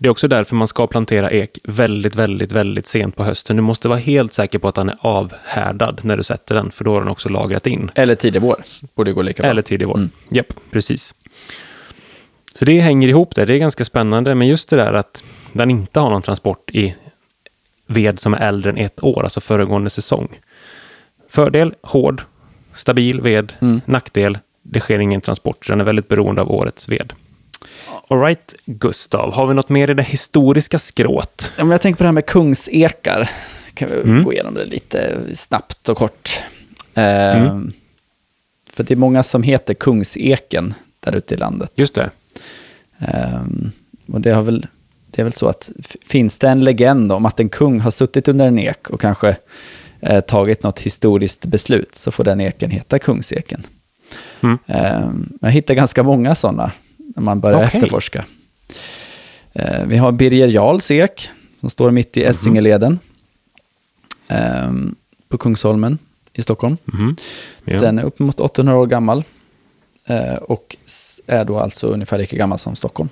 [0.00, 3.56] det är också därför man ska plantera ek väldigt, väldigt, väldigt sent på hösten.
[3.56, 6.84] Du måste vara helt säker på att den är avhärdad när du sätter den, för
[6.84, 7.90] då har den också lagrat in.
[7.94, 8.62] Eller tidig vår.
[8.94, 9.50] Borde gå lika bra.
[9.50, 9.96] Eller tidig vår.
[9.96, 10.10] Mm.
[10.28, 11.14] Japp, precis.
[12.54, 13.46] Så det hänger ihop där.
[13.46, 14.34] Det är ganska spännande.
[14.34, 16.94] Men just det där att den inte har någon transport i
[17.86, 20.28] ved som är äldre än ett år, alltså föregående säsong.
[21.28, 22.22] Fördel, hård,
[22.74, 23.52] stabil ved.
[23.60, 23.80] Mm.
[23.84, 25.66] Nackdel, det sker ingen transport.
[25.66, 27.12] Så den är väldigt beroende av årets ved.
[28.08, 29.32] All right, Gustav.
[29.32, 31.52] Har vi något mer i det historiska skrået?
[31.58, 33.30] Ja, men jag tänker på det här med kungsekar.
[33.74, 34.24] Kan vi Mm.
[34.24, 36.44] gå igenom det lite snabbt och kort.
[36.94, 37.72] Ehm,
[38.72, 41.72] För det är många som heter kungseken där ute i landet.
[41.74, 42.10] Just det.
[42.98, 43.70] Ehm,
[44.12, 44.66] och det, har väl,
[45.06, 45.70] det är väl så att
[46.06, 49.36] finns det en legend om att en kung har suttit under en ek och kanske
[50.00, 53.66] eh, tagit något historiskt beslut så får den eken heta kungseken.
[54.40, 54.58] Mm.
[54.66, 56.72] Ehm, jag hittar ganska många sådana
[57.20, 57.66] när man börjar Okej.
[57.66, 58.24] efterforska.
[59.52, 61.28] Ehm, vi har Birger Jarls ek
[61.60, 62.22] som står mitt Mhm.
[62.24, 62.98] i Essingeleden
[64.28, 64.94] ehm,
[65.28, 65.98] på Kungsholmen
[66.32, 66.76] i Stockholm.
[66.84, 67.16] Mhm.
[67.64, 67.78] Ja.
[67.80, 69.24] Den är uppemot 800 år gammal
[70.06, 70.76] eh, och
[71.26, 73.08] är då alltså ungefär lika gammal som Stockholm.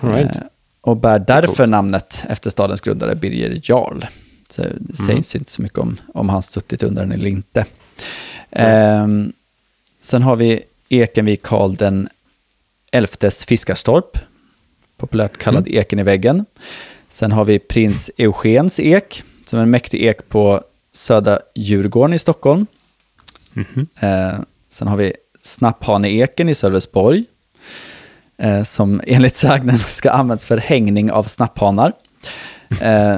[0.00, 0.36] Right.
[0.36, 0.42] Eh,
[0.80, 1.68] och bär därför coolt.
[1.70, 4.04] namnet efter stadens grundare Birger Jarl.
[4.50, 4.76] Så Mm.
[4.80, 7.64] det sägs inte så mycket om, om han suttit under den eller inte.
[8.50, 9.32] Ehm,
[10.00, 12.08] sen har vi eken vid Karl den
[12.90, 14.18] elftes Fiskarstorp,
[14.96, 15.78] populärt kallad Mm.
[15.78, 16.44] eken i väggen.
[17.08, 20.60] Sen har vi prins Eugens ek, som är en mäktig ek på
[20.92, 22.66] Södra Djurgården i Stockholm.
[23.52, 23.86] Mhm.
[24.00, 27.24] Eh, sen har vi Snapphaneeken i Sölvesborg.
[28.38, 31.92] Eh, som enligt sägnen ska användas för hängning av snapphanar.
[32.80, 33.16] Eh,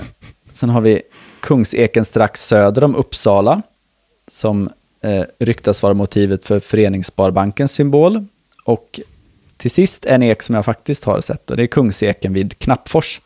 [0.52, 1.02] sen har vi
[1.40, 3.62] Kungseken strax söder om Uppsala.
[4.28, 8.24] Som eh, ryktas vara motivet för Föreningssparbankens symbol.
[8.64, 9.00] Och
[9.62, 13.20] till sist en ek som jag faktiskt har sett och det är Kungseken vid Knappfors.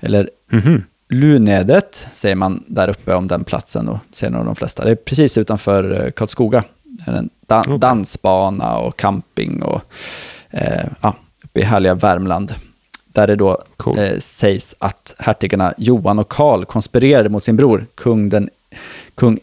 [0.00, 0.82] Eller Mhm.
[1.08, 4.84] Lunedet säger man där uppe om den platsen och ser nog de flesta.
[4.84, 6.64] Det är precis utanför eh, Karlskoga.
[6.82, 7.78] Det är en da- Okej.
[7.78, 9.80] dansbana och camping och
[10.50, 12.54] eh, ja, uppe i härliga Värmland.
[13.06, 13.98] Där det då Cool.
[13.98, 18.50] eh, sägs att hertigarna Johan och Karl konspirerade mot sin bror, kung, den,
[19.14, 19.38] kung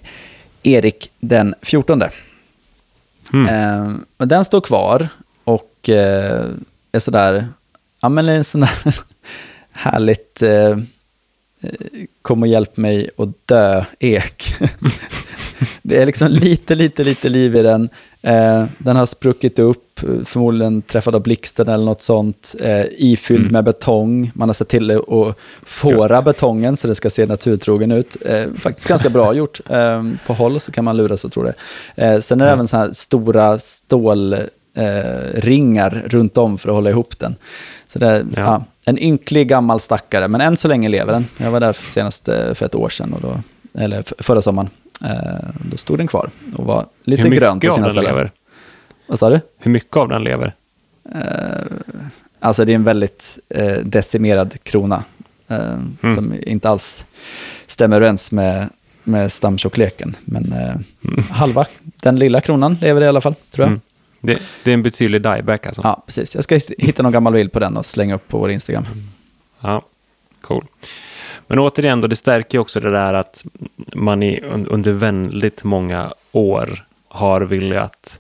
[0.64, 2.04] Erik den 14.
[3.34, 3.48] Mm.
[3.90, 5.08] Eh, och den står kvar
[5.84, 6.46] och eh,
[6.92, 7.48] är sådär,
[8.02, 8.70] ja men en sån där
[9.72, 10.78] härligt, eh, eh,
[12.22, 14.56] kom och hjälp mig att dö ek.
[15.82, 17.90] det är liksom lite, lite, lite liv i den.
[18.22, 23.54] Eh, den har spruckit upp, förmodligen träffad av blixten eller något sånt, eh, ifylld Mm.
[23.54, 24.32] med betong.
[24.36, 26.26] Man har sett till att fåra Gött.
[26.26, 28.16] betongen så det ska se naturtrogen ut.
[28.26, 29.60] Eh, faktiskt ganska bra gjort.
[29.70, 31.54] Eh, på håll så kan man lura sig och tro det.
[31.96, 32.54] Eh, sen är det Ja.
[32.54, 37.36] även så här stora stålringar eh, ringar runt om för att hålla ihop den.
[37.88, 38.42] Så det Ja.
[38.42, 38.66] ja.
[38.86, 41.26] en ynklig gammal stackare, men än så länge lever den.
[41.38, 43.40] Jag var där senast eh, för ett år sedan, och då,
[43.82, 44.70] eller förra sommaren.
[45.04, 48.04] Eh, då stod den kvar och var lite grön på sina ställen.
[48.16, 48.32] lever?
[49.08, 49.40] Vad sa du?
[49.58, 50.54] Hur mycket av den lever?
[52.40, 55.04] Alltså det är en väldigt eh, decimerad krona.
[55.48, 55.58] eh,
[56.04, 56.16] Mm.
[56.16, 57.06] som inte alls
[57.68, 58.70] stämmer överens med,
[59.04, 60.16] med stamtjockleken.
[60.26, 60.76] Men eh,
[61.32, 63.68] halva, den lilla kronan lever i alla fall, tror jag.
[63.68, 63.82] Mm.
[64.26, 65.82] Det, det är en betydlig dieback alltså.
[65.84, 66.36] Ja, precis.
[66.36, 68.86] Jag ska hitta någon gammal bild på den och slänga upp på vår Instagram.
[69.60, 69.82] Ja,
[70.42, 70.66] cool.
[71.48, 73.46] Men återigen, då, det stärker ju också det där att
[73.96, 78.20] man i, un- under väldigt många år har velat...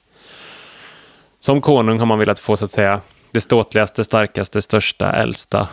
[1.39, 5.67] Som konung har man velat få, så att säga, det ståtligaste, starkaste, största, äldsta,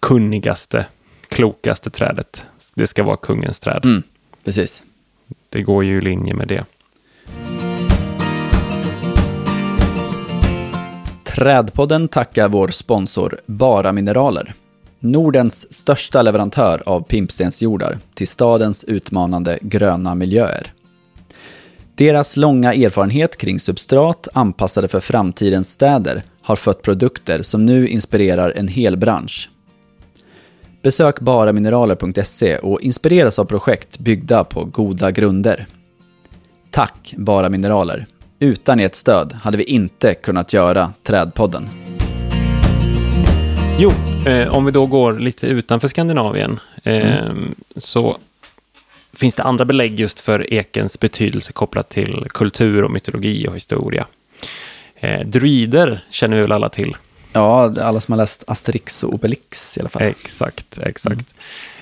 [0.00, 0.86] kunnigaste,
[1.28, 2.46] klokaste trädet.
[2.74, 3.84] Det ska vara kungens träd.
[3.84, 4.02] Mm,
[4.44, 4.82] precis.
[5.48, 6.64] Det går ju i linje med det.
[11.34, 14.54] Trädpodden tackar vår sponsor Bara Mineraler.
[15.00, 20.72] Nordens största leverantör av pimpstensjordar till stadens utmanande gröna miljöer.
[21.94, 28.50] Deras långa erfarenhet kring substrat anpassade för framtidens städer har fött produkter som nu inspirerar
[28.56, 29.50] en hel bransch.
[30.82, 35.66] Besök baramineraler.se och inspireras av projekt byggda på goda grunder.
[36.70, 38.06] Tack Bara Mineraler.
[38.44, 41.68] Utan ert stöd hade vi inte kunnat göra Trädpodden.
[43.78, 43.90] Jo,
[44.26, 47.32] eh, om vi då går lite utanför Skandinavien eh,
[47.76, 48.18] så
[49.12, 54.06] finns det andra belägg just för ekens betydelse kopplat till kultur och mytologi och historia.
[54.96, 56.96] Eh, druider känner vi väl alla till?
[57.32, 60.02] Ja, alla som har läst Asterix och Obelix i alla fall.
[60.02, 61.34] Exakt, exakt.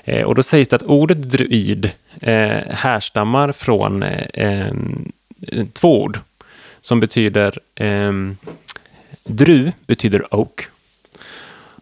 [0.04, 4.72] Eh, och då sägs det att ordet druid eh, härstammar från eh,
[5.72, 6.18] två ord
[6.82, 8.12] som betyder eh,
[9.24, 10.68] dru betyder oak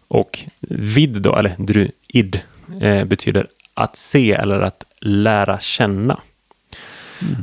[0.07, 2.41] och vid då, eller druid,
[2.81, 6.19] eh, betyder att se eller att lära känna.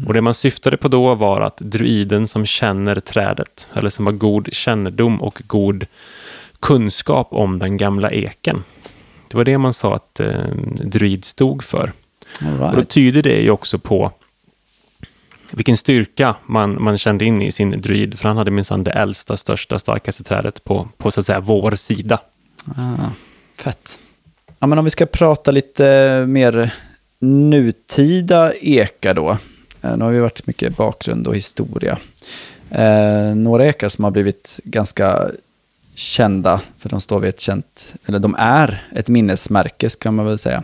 [0.06, 4.12] Och det man syftade på då var att druiden som känner trädet, eller som har
[4.12, 5.86] god kännedom och god
[6.60, 8.64] kunskap om den gamla eken.
[9.28, 10.44] Det var det man sa att eh,
[10.84, 11.92] druid stod för.
[12.42, 12.88] All Och då right.
[12.88, 14.12] tyder det ju också på
[15.52, 19.36] vilken styrka man, man kände in i sin druid, för han hade minsann det äldsta,
[19.36, 22.20] största, starkaste trädet på, på så att säga vår sida.
[22.76, 23.10] Ah,
[23.56, 23.98] fett.
[24.58, 26.74] Ja, men om vi ska prata lite mer
[27.20, 29.30] nutida ekar då.
[29.82, 31.98] Eh, Nu har vi varit mycket bakgrund och historia.
[32.70, 35.30] Eh, några ekar som har blivit ganska
[35.94, 40.38] kända, för de står vid ett känt, eller de är ett minnesmärke ska man väl
[40.38, 40.62] säga,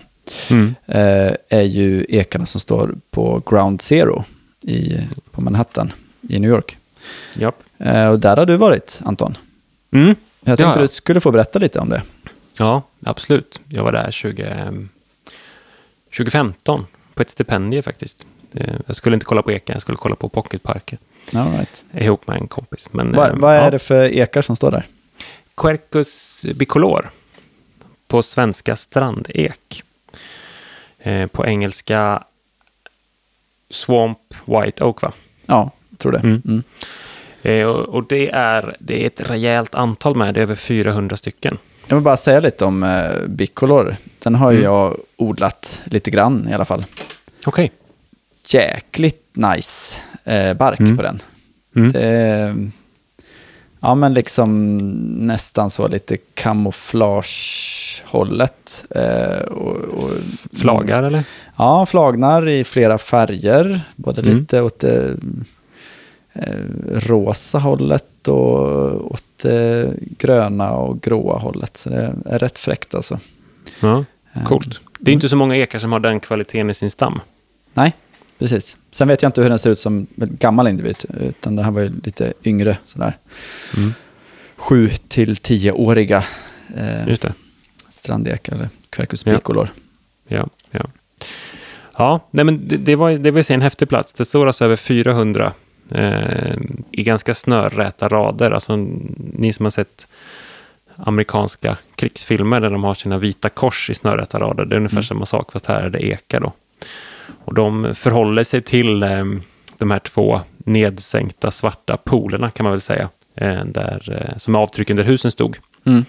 [0.50, 0.74] Mm.
[0.86, 4.24] eh, är ju ekarna som står på Ground Zero
[4.66, 4.98] i,
[5.30, 5.92] på Manhattan
[6.28, 6.78] i New York.
[7.36, 7.62] Japp.
[7.78, 9.36] Eh, och där har du varit, Anton.
[9.90, 10.14] Mm.
[10.40, 10.82] Jag tänkte Ja.
[10.82, 12.02] du skulle få berätta lite om det.
[12.56, 13.60] Ja, absolut.
[13.68, 14.88] Jag var där 20,
[16.16, 18.26] 2015 på ett stipendium faktiskt.
[18.54, 20.98] Eh, Jag skulle inte kolla på Eka, jag skulle kolla på Pocketparker
[21.34, 21.84] All right.
[21.92, 22.88] ihop med en kompis.
[22.92, 23.70] Men, Vad, eh, vad är ja.
[23.70, 24.86] det för ekar som står där?
[25.56, 27.10] Quercus bicolor.
[28.08, 29.82] På svenska strandek.
[30.98, 32.24] Eh, på engelska
[33.74, 35.12] Swamp White Oak, va?
[35.46, 36.18] Ja, jag tror det.
[36.18, 36.42] Mm.
[36.44, 36.62] Mm.
[37.42, 41.16] Eh, och och det, är, det är ett rejält antal med, det är över 400
[41.16, 41.58] stycken.
[41.86, 43.96] Jag vill bara säga lite om eh, Bicolor.
[44.22, 44.70] Den har ju Mm.
[44.72, 46.84] jag odlat lite grann i alla fall.
[47.46, 47.72] Okej.
[48.48, 50.96] Jäkligt nice eh, bark Mm.
[50.96, 51.20] på den.
[51.76, 51.92] Mm.
[51.92, 52.56] Det
[53.84, 54.78] ja, men liksom
[55.26, 58.84] nästan så lite kamouflagehållet.
[58.90, 60.10] Eh, och, och,
[60.52, 61.24] Flaggar, eller?
[61.56, 63.80] Ja, flagnar i flera färger.
[63.96, 64.36] Både Mm.
[64.38, 65.16] lite åt det
[66.32, 66.54] eh,
[66.92, 71.76] rosa hållet och åt det gröna och gråa hållet.
[71.76, 73.18] Så det är rätt fräckt alltså.
[73.80, 74.04] Ja,
[74.36, 74.80] Eh, coolt.
[74.98, 77.20] Det är inte så många ekar som har den kvaliteten i sin stam.
[77.74, 77.92] Nej,
[78.38, 78.76] precis.
[78.90, 81.80] Sen vet jag inte hur den ser ut som gammal individ, utan det här var
[81.80, 83.12] ju lite yngre, sådär.
[83.76, 83.94] Mm.
[84.56, 86.24] Sju till tioåriga
[86.76, 87.32] eh, Just det.
[87.88, 89.32] strandekar eller Quercus Ja.
[89.32, 89.68] bicolor.
[90.28, 90.86] Ja, ja.
[91.98, 94.12] Ja, nej men det, det var, det säga en häftig plats.
[94.12, 95.52] Det står alltså över 400
[95.90, 96.56] eh,
[96.90, 98.50] i ganska snörräta rader.
[98.50, 98.76] Alltså
[99.32, 100.06] ni som har sett
[100.96, 104.64] amerikanska krigsfilmer där de har sina vita kors i snörräta rader.
[104.64, 105.02] Det är ungefär Mm.
[105.04, 106.52] samma sak, fast här är det ekar då.
[107.44, 109.24] Och de förhåller sig till eh,
[109.78, 113.08] de här två nedsänkta svarta polerna kan man väl säga.
[113.36, 115.58] Eh, där, eh, som avtrycken där husen stod.
[115.84, 116.04] Mm.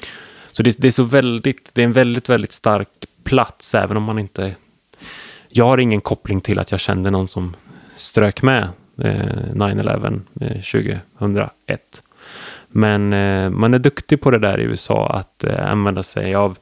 [0.51, 2.87] Så det, det är så väldigt, det är en väldigt, väldigt stark
[3.23, 4.55] plats, även om man inte...
[5.49, 7.55] Jag har ingen koppling till att jag kände någon som
[7.95, 8.69] strök med
[9.01, 12.03] eh, 9-11 eh, 2001.
[12.67, 16.57] Men eh, man är duktig på det där i USA, att eh, använda sig av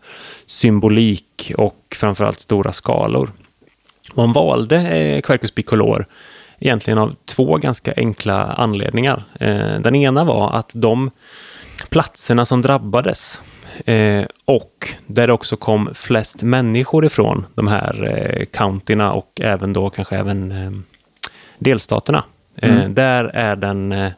[0.45, 3.31] symbolik och framförallt stora skalor.
[4.13, 6.05] Man valde eh, Quercus bicolor
[6.59, 9.23] egentligen av två ganska enkla anledningar.
[9.39, 11.11] Eh, den ena var att de
[11.89, 13.41] platserna som drabbades
[13.85, 18.03] eh, och där det också kom flest människor ifrån, de här
[18.39, 20.71] eh, countyna och även då kanske även eh,
[21.59, 22.23] delstaterna.
[22.57, 22.93] Eh, Mm.
[22.93, 24.11] där är den eh,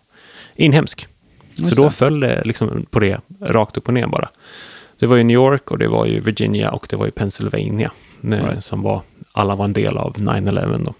[0.55, 1.07] inhemsk.
[1.53, 1.89] Just Så då det.
[1.91, 4.29] föll det liksom på det rakt upp och ner bara.
[4.99, 7.91] Det var ju New York och det var ju Virginia och det var ju Pennsylvania
[8.23, 8.63] eh, Right.
[8.63, 9.01] som var,
[9.35, 10.93] alla var en del av 9-11 då.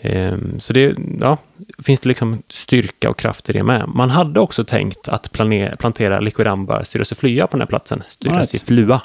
[0.00, 1.38] Ehm, Så det ja,
[1.78, 3.88] finns det liksom styrka och kraft i det med.
[3.88, 8.02] Man hade också tänkt att plane- plantera liquidambar styrelseflya på den här platsen.
[8.08, 9.00] Styrelseflua.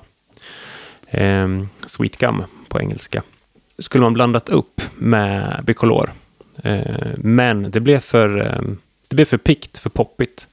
[1.09, 3.23] Ehm, sweet gum på engelska.
[3.79, 6.11] Skulle man blandat upp med bicolor.
[6.63, 6.85] Ehm,
[7.17, 10.47] men det blev för, ehm, det blev för pikt, för poppigt.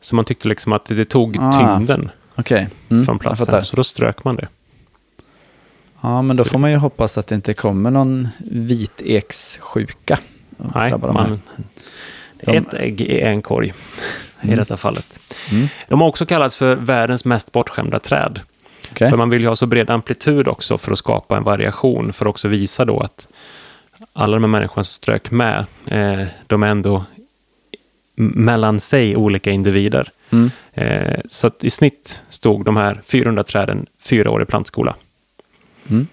[0.00, 2.68] Så man tyckte liksom att det tog Ah, tyngden Okej.
[2.90, 3.64] Mm, från platsen.
[3.64, 4.48] Så då strök man det.
[6.02, 10.18] Ja, men då får man ju hoppas att det inte kommer någon vitekssjuka.
[10.74, 11.40] Nej, man,
[12.42, 14.56] De- ett ägg i en korg i Mm.
[14.58, 15.20] detta fallet.
[15.52, 15.66] Mm.
[15.88, 18.40] De har också kallats för världens mest bortskämda träd.
[18.90, 19.10] Okej.
[19.10, 22.24] För man vill ju ha så bred amplitud också för att skapa en variation, för
[22.26, 23.28] att också visa då att
[24.12, 27.04] alla de här människorna som strök med, eh, de är ändå
[28.16, 30.10] mellan sig olika individer.
[30.30, 30.50] Mm.
[30.74, 34.94] Eh, så i snitt stod de här 400 träden fyra år i plantskola.
[35.90, 36.06] Mm.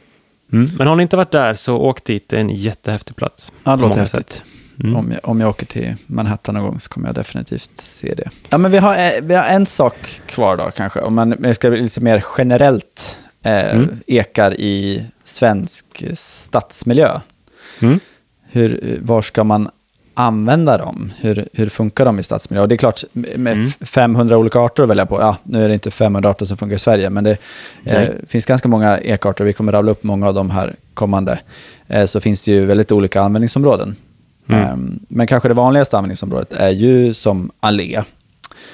[0.54, 0.70] Mm.
[0.78, 3.52] Men har ni inte varit där så åk dit, det är en jättehäftig plats.
[3.64, 4.32] Ja, det låter häftigt.
[4.32, 4.44] sätt.
[4.84, 4.96] Mm.
[4.96, 8.30] Om, jag, om jag åker till Manhattan någon gång så kommer jag definitivt se det.
[8.50, 11.00] Ja, men vi har, eh, vi har en sak kvar då kanske.
[11.02, 14.00] Om man jag ska bli lite mer generellt eh, Mm.
[14.08, 17.20] ekar i svensk stadsmiljö.
[17.82, 18.00] Mm.
[18.52, 19.70] Hur, var ska man
[20.20, 21.12] använda dem?
[21.20, 22.62] Hur, hur funkar de i stadsmiljö?
[22.62, 23.68] Och det är klart, med Mm.
[23.68, 26.58] f- 500 olika arter att välja på, ja, nu är det inte 500 arter som
[26.58, 27.38] funkar i Sverige, men det
[27.86, 31.40] eh, finns ganska många ekarter, vi kommer rabbla upp många av de här kommande,
[31.88, 33.96] eh, så finns det ju väldigt olika användningsområden.
[34.50, 34.62] Mm.
[34.64, 38.04] Ehm, men kanske det vanligaste användningsområdet är ju som allé.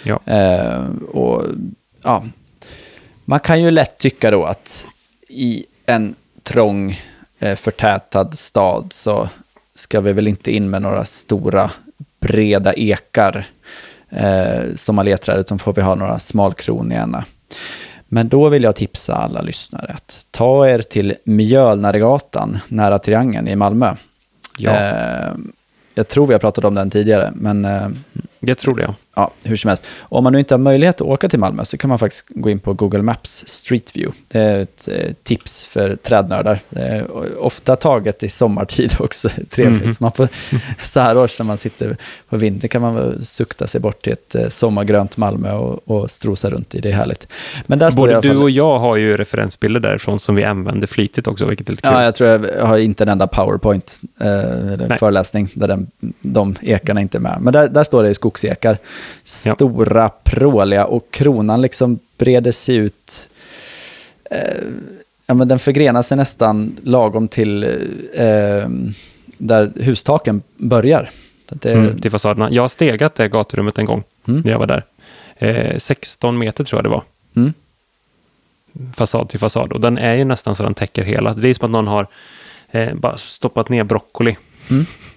[0.03, 0.19] Ja.
[0.25, 1.43] Eh, och,
[2.03, 2.23] ja,
[3.25, 4.85] man kan ju lätt tycka då att
[5.29, 6.99] i en trång,
[7.39, 9.29] eh, förtätad stad så
[9.75, 11.71] ska vi väl inte in med några stora,
[12.19, 13.45] breda ekar
[14.09, 17.23] eh, som alléträd, utan får vi ha några smalkroniga.
[18.07, 23.55] Men då vill jag tipsa alla lyssnare att ta er till Mjölnaregatan, nära Triangeln i
[23.55, 23.95] Malmö.
[24.57, 24.71] Ja.
[24.71, 25.33] Eh,
[25.95, 27.87] jag tror vi har pratat om den tidigare, men eh,
[28.39, 28.83] Jag tror det.
[28.83, 28.95] ja,
[29.43, 29.87] hur som helst.
[29.99, 32.49] Om man nu inte har möjlighet att åka till Malmö så kan man faktiskt gå
[32.49, 34.17] in på Google Maps Street View.
[34.27, 36.59] Det är ett eh, tips för trädnördar.
[37.39, 39.29] Ofta taget i sommartid också.
[39.49, 39.83] Trevligt.
[39.83, 39.93] Mhm.
[39.93, 40.27] Så man får,
[40.83, 41.97] så här års när man sitter
[42.29, 46.49] på vintern kan man sukta sig bort till ett eh, sommargrönt Malmö och, och strosa
[46.49, 46.79] runt i.
[46.79, 47.27] Det är härligt.
[47.67, 51.45] Men där Både du och jag har ju referensbilder därifrån som vi använder flitigt också,
[51.45, 51.91] vilket är lite kul.
[51.93, 54.97] Ja, jag tror jag har inte en enda powerpoint eh, eller Nej.
[54.97, 55.87] föreläsning där den,
[56.21, 57.37] de ekarna inte är med.
[57.41, 58.77] Men där, där står det skogsekar.
[59.45, 59.55] Ja.
[59.55, 63.29] Stora, pråliga och kronan liksom breder sig ut.
[64.31, 64.39] Eh,
[65.27, 67.63] ja, men den förgrenar sig nästan lagom till
[68.13, 68.69] eh,
[69.37, 71.09] där hustaken börjar.
[71.49, 72.51] Det, Mm, till fasaderna.
[72.51, 74.41] Jag har stegat det gaturummet en gång Mm.
[74.41, 74.83] när jag var där.
[75.37, 77.03] Eh, 16 meter tror jag det var.
[77.35, 77.53] Mm.
[78.95, 79.73] Fasad till fasad.
[79.73, 81.33] Och den är ju nästan så den täcker hela.
[81.33, 82.07] Det är som att någon har
[82.71, 84.37] eh, bara stoppat ner broccoli.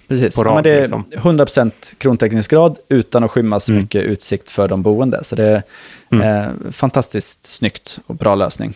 [0.08, 1.04] Precis, på ja, rad, men det är liksom.
[1.12, 3.82] 100% krontäckningsgrad utan att skymma så Mm.
[3.82, 5.24] mycket utsikt för de boende.
[5.24, 5.62] Så det är
[6.12, 6.42] Mm.
[6.42, 8.74] eh, fantastiskt snyggt och bra lösning.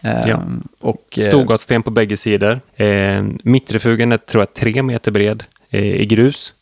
[0.00, 0.42] Eh, Ja.
[0.80, 2.60] och, eh, Storgatsten på bägge sidor.
[2.76, 6.54] Eh, mittrefugen är tror jag tre meter bred eh, i grus.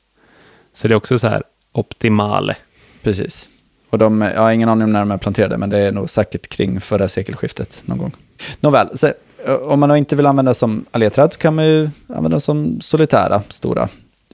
[0.75, 2.57] Så det är också så här optimale.
[3.03, 3.49] Precis.
[3.91, 6.11] Och de, jag har ingen aning om när de är planterade, men det är nog
[6.11, 8.13] säkert kring förra sekelskiftet någon gång.
[8.61, 9.13] Nåväl, så,
[9.47, 13.43] om man inte vill använda som alléträd så kan man ju använda dem som solitära,
[13.49, 13.89] stora,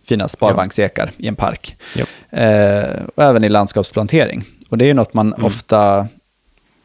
[0.05, 1.77] fina sparbanksekar i en park.
[1.97, 2.38] Ja.
[2.38, 4.45] Eh, och även i landskapsplantering.
[4.69, 5.45] Och det är ju något man Mm.
[5.47, 6.09] ofta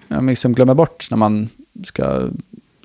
[0.07, 1.49] ja, liksom glömmer bort när man
[1.83, 2.21] ska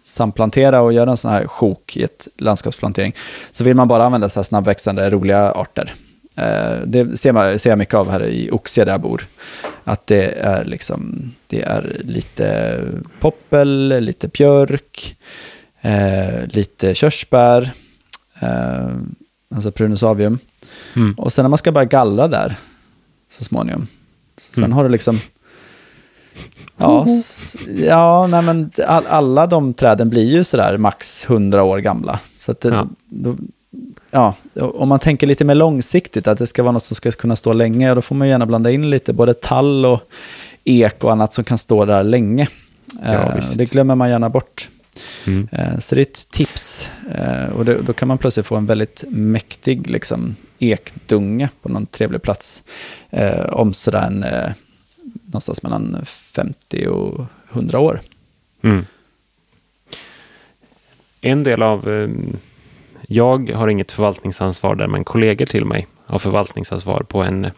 [0.03, 3.15] samplantera och göra en sån här sjok i ett landskapsplantering.
[3.51, 5.95] Så vill man bara använda så här snabbväxande, roliga arter.
[6.37, 9.27] Eh, det ser, man, ser jag mycket av här i Oxie där jag bor.
[9.85, 12.79] Att det är, liksom, det är lite
[13.21, 15.17] poppel, lite björk,
[15.81, 17.73] eh, lite körsbär,
[18.41, 18.89] eh,
[19.55, 20.39] alltså prunus avium.
[20.97, 21.15] Mm.
[21.15, 22.57] Och sen när man ska börja gallra där
[23.31, 23.87] så småningom.
[24.37, 24.77] Så sen Mm.
[24.77, 25.21] har du liksom...
[26.77, 27.07] Ja,
[27.77, 32.21] ja nej men all, alla de träden blir ju sådär max 100 år gamla.
[32.35, 32.89] Så att det, Ja.
[33.09, 33.37] Då,
[34.15, 37.37] ja, om man tänker lite mer långsiktigt, att det ska vara något som ska kunna
[37.37, 40.01] stå länge, då får man gärna blanda in lite både tall och
[40.65, 42.49] ek och annat som kan stå där länge.
[43.03, 44.71] Ja, Eh, det glömmer man gärna bort.
[45.27, 45.49] Mm.
[45.53, 46.91] Eh, så det är ett tips.
[47.15, 52.23] Eh, och då kan man plötsligt få en väldigt mäktig liksom, ekdunge på någon trevlig
[52.23, 52.63] plats.
[53.49, 54.25] Om sådär en,
[55.25, 58.01] någonstans mellan 50 och 100 år.
[58.63, 58.85] Mm.
[61.21, 62.09] En del av...
[63.09, 67.51] Eh, jag har inget förvaltningsansvar där, men kollegor till mig har förvaltningsansvar på en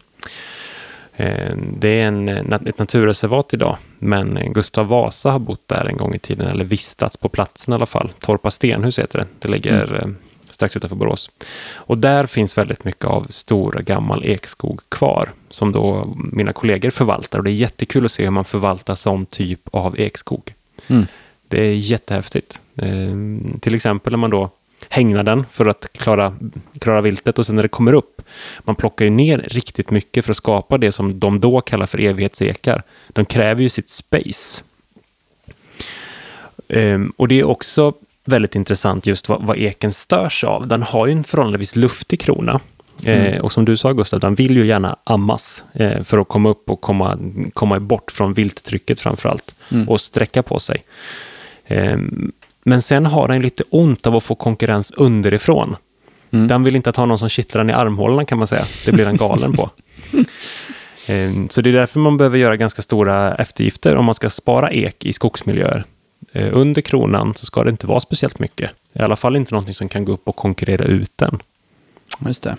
[1.16, 6.14] Eh, det är en, ett naturreservat idag, men Gustav Vasa har bott där en gång
[6.14, 8.10] i tiden, eller vistats på platsen i alla fall.
[8.20, 9.26] Torpa stenhus heter det.
[9.38, 10.10] Det ligger mm.
[10.10, 10.16] Eh,
[10.50, 11.30] strax utanför Borås.
[11.74, 17.38] Och där finns väldigt mycket av stor gammal ekskog kvar, som då mina kollegor förvaltar.
[17.38, 20.54] Och det är jättekul att se hur man förvaltar sån typ av ekskog.
[20.86, 21.06] Mm.
[21.48, 22.60] Det är jättehäftigt.
[22.76, 23.16] Eh,
[23.60, 24.50] till exempel när man då
[24.88, 26.36] hängna den för att klara,
[26.78, 28.22] klara viltet och sen när det kommer upp,
[28.58, 32.00] man plockar ju ner riktigt mycket för att skapa det som de då kallar för
[32.00, 32.82] evighetsekar.
[33.08, 34.62] De kräver ju sitt space.
[36.68, 37.92] Um, och det är också
[38.24, 40.66] väldigt intressant just vad, vad, eken störs av.
[40.66, 42.60] Den har ju en förhållandevis luftig krona.
[43.04, 43.20] Mm.
[43.20, 46.48] Eh, och som du sa Gustav, den vill ju gärna ammas eh, för att komma
[46.48, 47.18] upp och komma,
[47.52, 49.88] komma bort från vilttrycket framför allt mm.
[49.88, 50.84] och sträcka på sig.
[51.64, 51.98] Eh,
[52.68, 55.76] men sen har den lite ont av att få konkurrens underifrån.
[56.30, 56.48] Mm.
[56.48, 58.64] Den vill inte ha någon som kittlar den i armhålorna kan man säga.
[58.84, 59.70] Det blir den galen på.
[61.08, 64.70] Ehm, så det är därför man behöver göra ganska stora eftergifter om man ska spara
[64.70, 65.84] ek i skogsmiljöer.
[66.32, 68.70] Ehm, under kronan så ska det inte vara speciellt mycket.
[68.92, 71.38] I alla fall inte någonting som kan gå upp och konkurrera ut den.
[72.26, 72.56] Just det.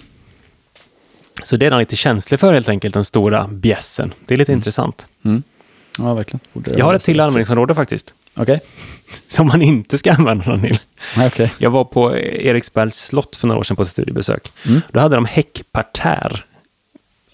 [1.43, 4.14] Så det är den lite känslig för helt enkelt, den stora bjässen.
[4.26, 4.60] Det är lite mm.
[4.60, 5.08] intressant.
[5.26, 5.43] Mm.
[5.99, 6.39] Ja, verkligen.
[6.78, 8.14] Jag har ett till användningsområde faktiskt.
[8.38, 8.60] Okay.
[9.28, 10.80] Som man inte ska använda den till.
[11.28, 11.50] Okay.
[11.58, 14.52] Jag var på Eriksbergs slott för några år sedan på ett studiebesök.
[14.66, 14.82] Mm.
[14.92, 16.46] Då hade de häckparterr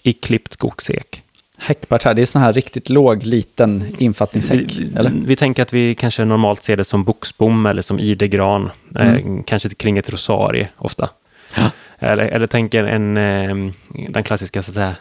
[0.02, 1.22] i klippt skogsek.
[1.58, 5.12] Häckparterr, det är sån här riktigt låg, liten infattningshäck, vi, eller?
[5.26, 8.70] Vi tänker att vi kanske normalt ser det som boxbom eller som idegran.
[8.98, 9.38] Mm.
[9.38, 11.08] Eh, kanske kring ett rosarie ofta.
[11.56, 11.70] Ja.
[11.98, 13.72] Eller, eller tänker en, eh,
[14.08, 14.94] den klassiska så att säga,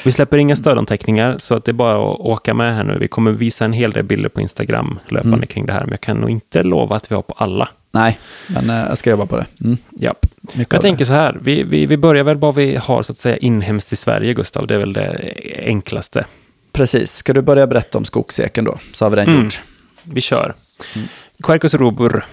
[0.05, 2.97] Vi släpper inga stödanteckningar, så att det är bara att åka med här nu.
[2.99, 5.47] Vi kommer visa en hel del bilder på Instagram löpande mm.
[5.47, 7.69] kring det här, men jag kan nog inte lova att vi har på alla.
[7.91, 9.45] Nej, men äh, jag ska jobba på det.
[9.61, 9.77] Mm.
[9.99, 10.25] Japp.
[10.41, 13.17] Mycket jag tänker så här, vi, vi, vi börjar väl vad vi har så att
[13.17, 14.67] säga inhemskt i Sverige, Gustav.
[14.67, 15.33] Det är väl det
[15.65, 16.25] enklaste.
[16.73, 17.11] Precis.
[17.13, 19.43] Ska du börja berätta om skogseken då, så har vi den mm.
[19.43, 19.61] gjort.
[20.03, 20.53] Vi kör.
[20.95, 21.07] Mm.
[21.43, 22.23] Quercus robur, eh,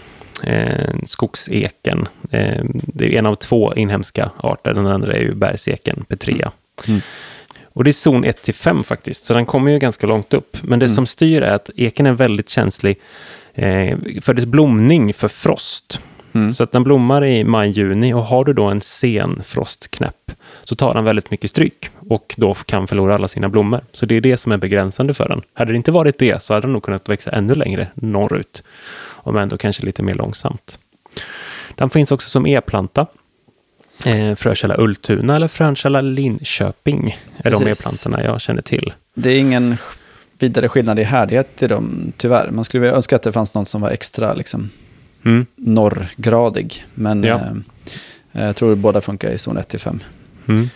[1.05, 2.09] skogseken.
[2.31, 4.75] Eh, det är en av två inhemska arter.
[4.75, 6.53] Den andra är ju bergseken, Petrea.
[6.89, 7.01] Mm.
[7.65, 10.57] Och det är zon 1 till 5 faktiskt, så den kommer ju ganska långt upp.
[10.63, 10.95] Men det mm.
[10.95, 13.01] som styr är att eken är väldigt känslig
[13.55, 16.01] eh, för dess blomning för frost.
[16.33, 16.53] Mm.
[16.53, 20.33] Så att den blommar i maj-juni och har du då en sen frostknäpp
[20.65, 23.81] så tar den väldigt mycket stryk och då kan förlora alla sina blommor.
[23.93, 25.43] Så det är det som är begränsande för den.
[25.55, 28.63] Hade det inte varit det så hade den nog kunnat växa ännu längre norrut.
[29.27, 30.79] Om ändå kanske lite mer långsamt.
[31.75, 33.07] Den finns också som e-planta.
[34.07, 37.61] Eh, Frökälla Ultuna eller Frökälla Linköping är Precis.
[37.61, 38.93] de e-plantorna jag känner till.
[39.15, 39.77] Det är ingen
[40.39, 42.51] vidare skillnad i härdighet i dem, tyvärr.
[42.51, 44.71] Man skulle önska att det fanns något som var extra liksom,
[45.25, 45.47] mm.
[45.57, 46.85] norrgradig.
[46.95, 47.41] Men ja.
[48.33, 50.01] eh, jag tror båda funkar i zon 1-5.
[50.49, 50.69] Mm.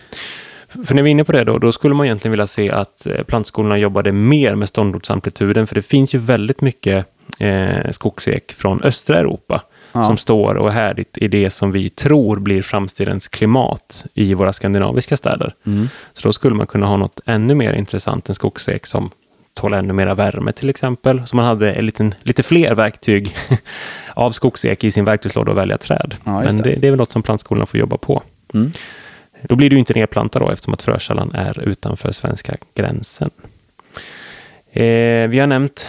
[0.85, 3.07] För när vi är inne på det då, då skulle man egentligen vilja se att
[3.07, 7.07] eh, plantskolorna jobbade mer med ståndortsamplituden, för det finns ju väldigt mycket
[7.39, 9.63] eh, skogsek från östra Europa
[9.93, 10.03] ja.
[10.03, 14.53] som står och är härdigt i det som vi tror blir framtidens klimat i våra
[14.53, 15.55] skandinaviska städer.
[15.67, 15.89] Mm.
[16.13, 19.11] Så då skulle man kunna ha något ännu mer intressant än skogsek som
[19.55, 21.27] tåla ännu mera värme till exempel.
[21.27, 23.37] Så man hade en liten, lite fler verktyg
[24.15, 26.15] av skogsek i sin verktygslåda att välja träd.
[26.25, 26.63] Ja, Men det.
[26.63, 28.23] det, det är väl något som plantskolorna får jobba på.
[28.55, 28.73] Mm.
[29.43, 33.31] Då blir du inte nedplantad då eftersom att frökällan är utanför svenska gränsen.
[34.73, 35.87] Eh, vi har nämnt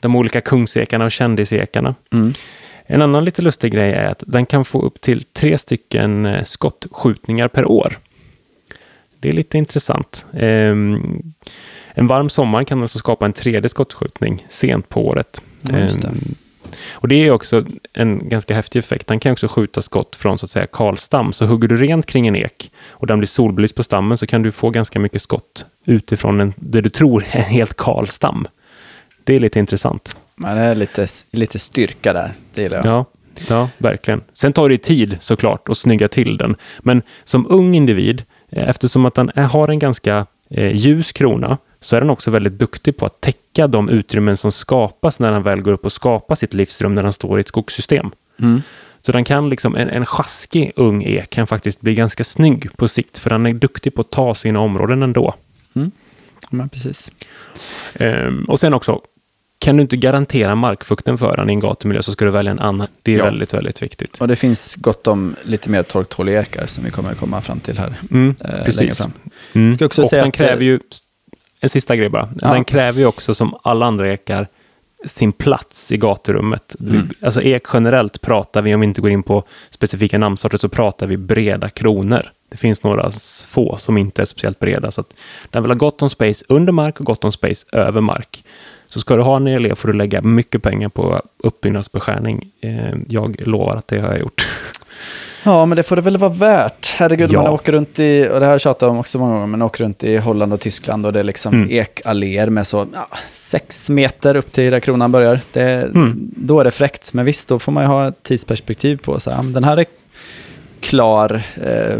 [0.00, 1.94] de olika kungsekarna och kändisekarna.
[2.12, 2.32] Mm.
[2.86, 6.44] En annan lite lustig grej är att den kan få upp till tre stycken eh,
[6.44, 7.98] skottskjutningar per år.
[9.20, 10.26] Det är lite intressant.
[10.32, 11.22] Ehm,
[11.94, 15.42] en varm sommar kan alltså skapa en tredje skottskjutning sent på året.
[15.62, 16.08] Just det.
[16.08, 16.34] Ehm,
[16.92, 19.06] och det är också en ganska häftig effekt.
[19.06, 21.32] Den kan också skjuta skott från så att säga kalstam.
[21.32, 24.42] Så hugger du rent kring en ek och den blir solbelyst på stammen så kan
[24.42, 28.48] du få ganska mycket skott utifrån en, det du tror är en helt kal stam.
[29.28, 30.16] Det är lite intressant.
[30.34, 32.86] Men det är lite, lite styrka där, det gillar jag.
[32.86, 33.04] Ja,
[33.48, 34.20] ja, verkligen.
[34.32, 36.56] Sen tar det tid såklart att snygga till den.
[36.78, 41.96] Men som ung individ, eh, eftersom att den har en ganska eh, ljus krona, så
[41.96, 45.60] är den också väldigt duktig på att täcka de utrymmen som skapas när den väl
[45.60, 48.10] går upp och skapar sitt livsrum när den står i ett skogssystem.
[48.38, 48.62] Mm.
[49.00, 52.88] Så den kan liksom, en, en sjaskig ung ek kan faktiskt bli ganska snygg på
[52.88, 55.34] sikt, för den är duktig på att ta sina områden ändå.
[56.50, 57.10] Men precis.
[57.94, 59.00] Ehm, och sen också,
[59.60, 62.58] kan du inte garantera markfukten för den i en gatumiljö så ska du välja en
[62.58, 62.86] annan.
[63.02, 63.24] Det är Ja.
[63.24, 64.20] väldigt, väldigt viktigt.
[64.20, 67.78] Och det finns gott om lite mer torktåliga ekar som vi kommer komma fram till
[67.78, 68.98] här Mm, eh, längre precis.
[68.98, 69.12] fram.
[69.52, 69.74] Mm.
[69.74, 70.80] Ska också och säga den att, kräver ju,
[71.60, 72.52] en sista grej bara, Ja.
[72.52, 74.48] den kräver ju också som alla andra ekar
[75.06, 76.76] sin plats i gaturummet.
[76.80, 77.08] Mm.
[77.22, 81.06] Alltså ek generellt pratar vi, om vi inte går in på specifika namnsorter, så pratar
[81.06, 82.22] vi breda kronor.
[82.50, 83.10] Det finns några
[83.48, 85.14] få som inte är speciellt breda, så att
[85.50, 88.44] den vill ha gott om space under mark och gott om space över mark.
[88.90, 92.48] Så ska du ha en elev får du lägga mycket pengar på uppbyggnadsbeskärning.
[92.60, 94.46] Eh, Jag lovar att det har jag gjort.
[95.44, 96.94] Ja, men det får det väl vara värt.
[96.96, 97.42] Herregud, Ja.
[97.42, 100.04] man åker runt i, och det har jag om också många gånger, men åker runt
[100.04, 101.68] i Holland och Tyskland och det är liksom Mm.
[101.70, 105.40] ekalléer med så ja, sex meter upp till där kronan börjar.
[105.52, 106.30] Det, Mm.
[106.36, 109.20] Då är det fräckt, men visst, då får man ju ha ett tidsperspektiv på.
[109.20, 109.86] Så, här, den här är
[110.80, 111.96] klar, eh,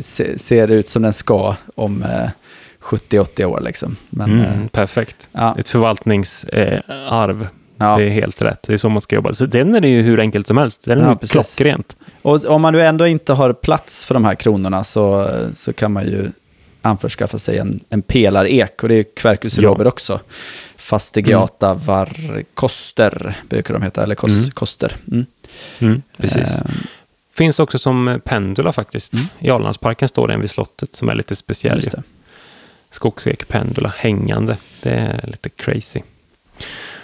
[0.00, 2.28] se, ser ut som den ska om eh,
[2.84, 3.60] 70-80 år.
[3.60, 3.96] Liksom.
[4.10, 5.28] Men, eh, Mm, perfekt.
[5.32, 7.48] ja, Ett förvaltningsarv.
[7.76, 7.96] ja.
[7.96, 8.62] Det är helt rätt.
[8.62, 9.32] Det är så man ska jobba.
[9.32, 10.84] Så den är det ju hur enkelt som helst.
[10.84, 11.96] Den är Ja, klockrent.
[12.22, 15.92] Och om man nu ändå inte har plats för de här kronorna så, så kan
[15.92, 16.30] man ju
[16.82, 18.82] anförskaffa sig en, en pelarek.
[18.82, 19.58] Och det är ju Quercus.
[19.58, 19.70] Mm.
[19.70, 20.20] robur också.
[20.76, 24.50] Fastigiata varkoster brukar de heta, eller kos, Mm.
[24.50, 24.96] koster.
[25.12, 25.26] Mm.
[25.78, 26.36] Mm, precis.
[26.50, 26.60] Eh,
[27.34, 29.12] Finns också som pendula faktiskt.
[29.14, 29.26] Mm.
[29.38, 31.76] I Alnarpsparken står det en vid slottet som är lite speciell.
[31.76, 31.90] just ju.
[31.90, 32.02] det.
[32.94, 34.56] Skogsekpendula hängande.
[34.82, 36.00] Det är lite crazy.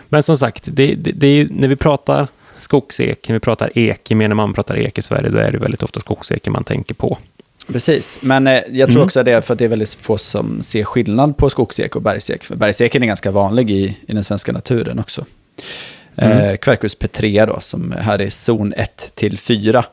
[0.09, 2.29] Men som sagt, det, det, det är när vi pratar
[2.59, 5.83] skogsek, när vi pratar ek, gemene man pratar ek i Sverige, då är det väldigt
[5.83, 7.19] ofta skogseken man tänker på.
[7.67, 9.05] Precis, men eh, jag tror Mm.
[9.07, 12.03] också det är för att det är väldigt få som ser skillnad på skogsek och
[12.03, 12.45] bergsek.
[12.45, 15.25] För bergseken är ganska vanlig i, i den svenska naturen också.
[16.17, 16.39] Mm.
[16.39, 19.85] Eh, Quercus petrea då, som här är zon 1 till 4.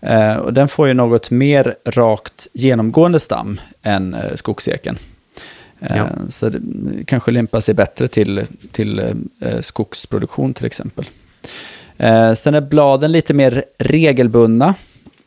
[0.00, 4.98] Eh, och den får ju något mer rakt genomgående stam än eh, skogseken.
[5.90, 6.08] Eh, Ja.
[6.28, 6.60] Så det
[7.04, 8.98] kanske lämpar sig bättre till, till
[9.40, 11.08] eh, skogsproduktion till exempel.
[11.98, 14.74] Eh, sen är bladen lite mer regelbundna.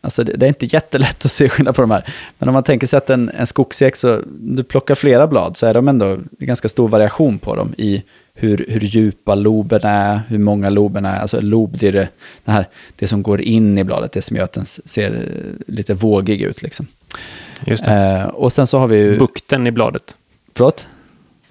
[0.02, 2.14] Alltså det, är inte jättelätt att se skillnad på de här.
[2.38, 5.66] Men om man tänker sig att en, en skogsek, så du plockar flera blad, så
[5.66, 8.04] är de ändå ganska stor variation på dem i
[8.34, 11.20] hur, hur djupa loberna är, hur många loberna är.
[11.20, 12.10] Alltså lob, det är det,
[12.46, 15.74] det, här, det som går in i bladet, det som gör att den ser eh,
[15.74, 16.62] lite vågig ut.
[16.62, 16.88] Liksom.
[17.66, 17.92] Just det.
[17.92, 19.20] Eh, och sen så har vi ju...
[19.20, 20.16] Bukten i bladet.
[20.58, 20.88] Förlåt?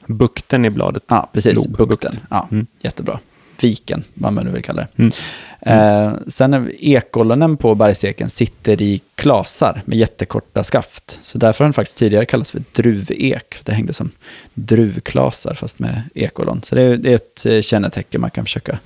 [0.06, 1.02] Bukten i bladet.
[1.08, 1.54] Ja, precis.
[1.66, 2.10] Lob, Bukten.
[2.12, 2.22] bukt.
[2.30, 2.66] Ja, Mm.
[2.80, 3.18] jättebra.
[3.60, 5.02] Viken, vad man nu vill kalla det.
[5.02, 5.12] Mm.
[5.60, 11.18] Eh, sen ekollonen på bergseken sitter i klasar med jättekorta skaft.
[11.22, 13.54] Så därför har den faktiskt tidigare kallats för druvek.
[13.64, 14.10] Det hängde som
[14.54, 16.60] druvklasar fast med ekollon.
[16.64, 18.78] Så det är, det är ett eh, kännetecken man kan försöka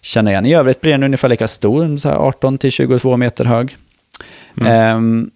[0.00, 0.46] känna igen.
[0.46, 3.76] I övrigt blir den ungefär lika stor, så här 18 till 22 meter hög.
[4.60, 4.72] Mm.
[4.72, 5.30] Ehm,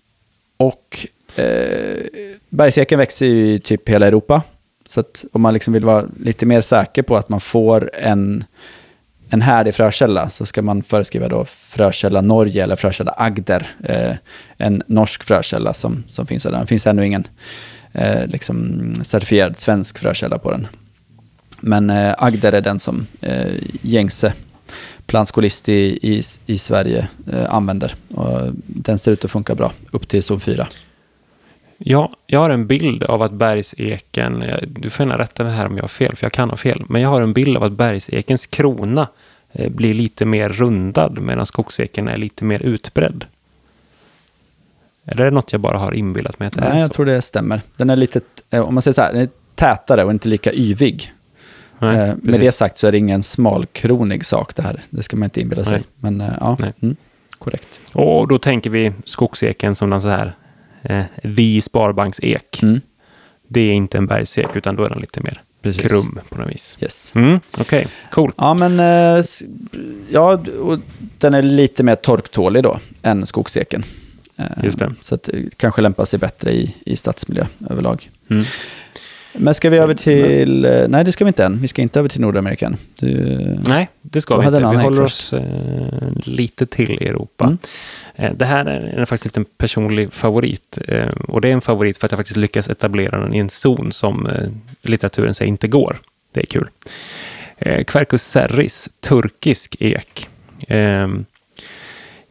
[0.57, 1.07] och
[1.37, 2.07] eh,
[2.49, 4.43] bergseken växer ju i typ hela Europa.
[4.89, 8.45] Så att om man liksom vill vara lite mer säker på att man får en,
[9.31, 13.71] en härdig frökälla så ska man föreskriva då frökälla Norge eller frökälla Agder.
[13.85, 14.15] Eh,
[14.57, 16.61] en norsk frökälla som, som finns där.
[16.61, 17.27] Det finns ännu ingen
[17.93, 20.67] eh, liksom certifierad svensk frökälla på den.
[21.61, 24.33] Men eh, Agder är den som eh, gängse
[25.07, 27.95] plantskolist i, i, i Sverige eh, använder.
[28.15, 30.67] Och den ser ut att funka bra upp till zon 4.
[31.83, 35.67] Ja, jag har en bild av att bergseken, eh, du får gärna rätta det här
[35.67, 37.63] om jag har fel, för jag kan ha fel, men jag har en bild av
[37.63, 39.09] att bergsekens krona
[39.53, 43.25] eh, blir lite mer rundad medan skogseken är lite mer utbredd.
[45.05, 46.95] Är det något jag bara har inbillat mig att det är Nej, jag så?
[46.95, 47.61] tror det stämmer.
[47.77, 48.21] Den är lite,
[48.51, 51.13] eh, om man säger så här, den är tätare och inte lika yvig.
[51.79, 54.81] Nej, Eh, med det sagt så är det ingen smalkronig sak det här.
[54.91, 55.73] Det ska man inte inbilla sig.
[55.73, 55.85] Nej.
[55.97, 56.97] Men eh, ja, mm,
[57.39, 57.81] korrekt.
[57.93, 60.35] Och då tänker vi skogseken som den så här,
[60.83, 61.05] eh,
[61.37, 62.63] the sparbanksek.
[62.63, 62.81] Mm,
[63.49, 65.83] Det är inte en bergsek, utan då är den lite mer precis.
[65.83, 66.79] krum på något vis.
[66.81, 67.13] Yes.
[67.15, 68.33] Mm, Okej, cool.
[68.37, 69.25] Ja, men eh,
[70.11, 70.79] ja, och
[71.19, 73.83] den är lite mer torktålig då än skogseken.
[74.37, 74.95] Eh, Just det.
[75.01, 78.11] Så att det kanske lämpar sig bättre i, i stadsmiljö överlag.
[78.31, 78.43] Mm.
[79.33, 80.65] Men ska vi över till...
[80.65, 81.59] eh, Nej, det ska vi inte än.
[81.59, 82.73] Vi ska inte över till Nordamerika.
[82.97, 83.09] Du,
[83.69, 84.61] Nej, det ska vi inte.
[84.61, 85.43] Vi håller oss eh,
[86.25, 87.45] lite till i Europa.
[87.45, 87.59] Mm.
[88.15, 90.79] Eh, det här är, faktiskt en personlig favorit.
[90.89, 93.51] Eh, och det är en favorit för att jag faktiskt lyckas etablera den i en
[93.51, 94.29] zon som
[94.83, 95.97] litteraturen säger inte går.
[96.35, 96.69] Det är kul.
[97.87, 100.29] Quercus serris, turkisk ek.
[100.69, 101.09] Eh,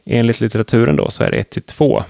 [0.06, 2.04] enligt litteraturen då så är det 1 till 2.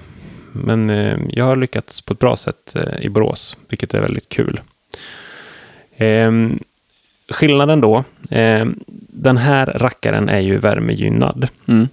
[0.52, 4.28] Men eh, jag har lyckats på ett bra sätt eh, i Borås, vilket är väldigt
[4.28, 4.60] kul.
[6.00, 6.58] Ehm,
[7.28, 8.66] skillnaden då, eh,
[9.08, 11.88] den här rackaren är ju värmegynnad mm,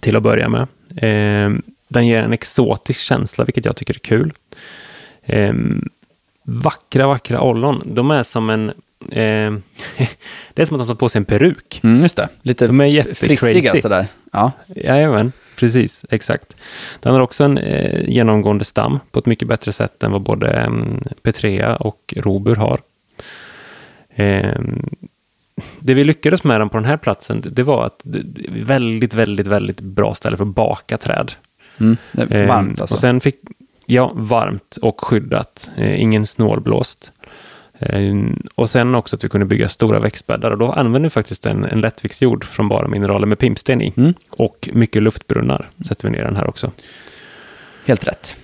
[0.00, 0.66] till att börja med.
[0.96, 1.58] Eh,
[1.88, 4.32] den ger en exotisk känsla, vilket jag tycker är kul.
[5.22, 5.54] Eh,
[6.42, 7.82] vackra, vackra ollon.
[7.86, 8.68] De är som en...
[9.10, 9.52] Eh,
[10.54, 11.80] det är som att de tar på sig en peruk.
[11.82, 12.28] mm, just det.
[12.42, 14.06] Lite De är frissiga sådär.
[14.32, 14.52] Ja.
[14.66, 16.56] Jajamän, precis, exakt.
[17.00, 20.50] Den har också en eh, genomgående stam på ett mycket bättre sätt än vad både
[20.50, 20.70] eh,
[21.22, 22.80] Petrea och Robur har.
[24.18, 24.60] Eh,
[25.80, 29.46] det vi lyckades med den på den här platsen, det- var att det väldigt, väldigt,
[29.46, 31.32] väldigt bra ställe för att baka träd.
[31.80, 32.94] Mm, det är Eh, varmt alltså.
[32.94, 33.36] Och sen fick,
[33.86, 35.70] ja, varmt och skyddat.
[35.76, 37.12] Eh, ingen snålblåst.
[37.78, 38.14] Eh,
[38.54, 40.50] och sen också att vi kunde bygga stora växtbäddar.
[40.50, 43.92] Och då använde vi faktiskt en, en lättviktsjord från bara mineraler med pimpsten i.
[43.96, 44.14] Mm.
[44.30, 46.70] Och mycket luftbrunnar sätter vi ner den här också.
[47.86, 48.36] Helt rätt.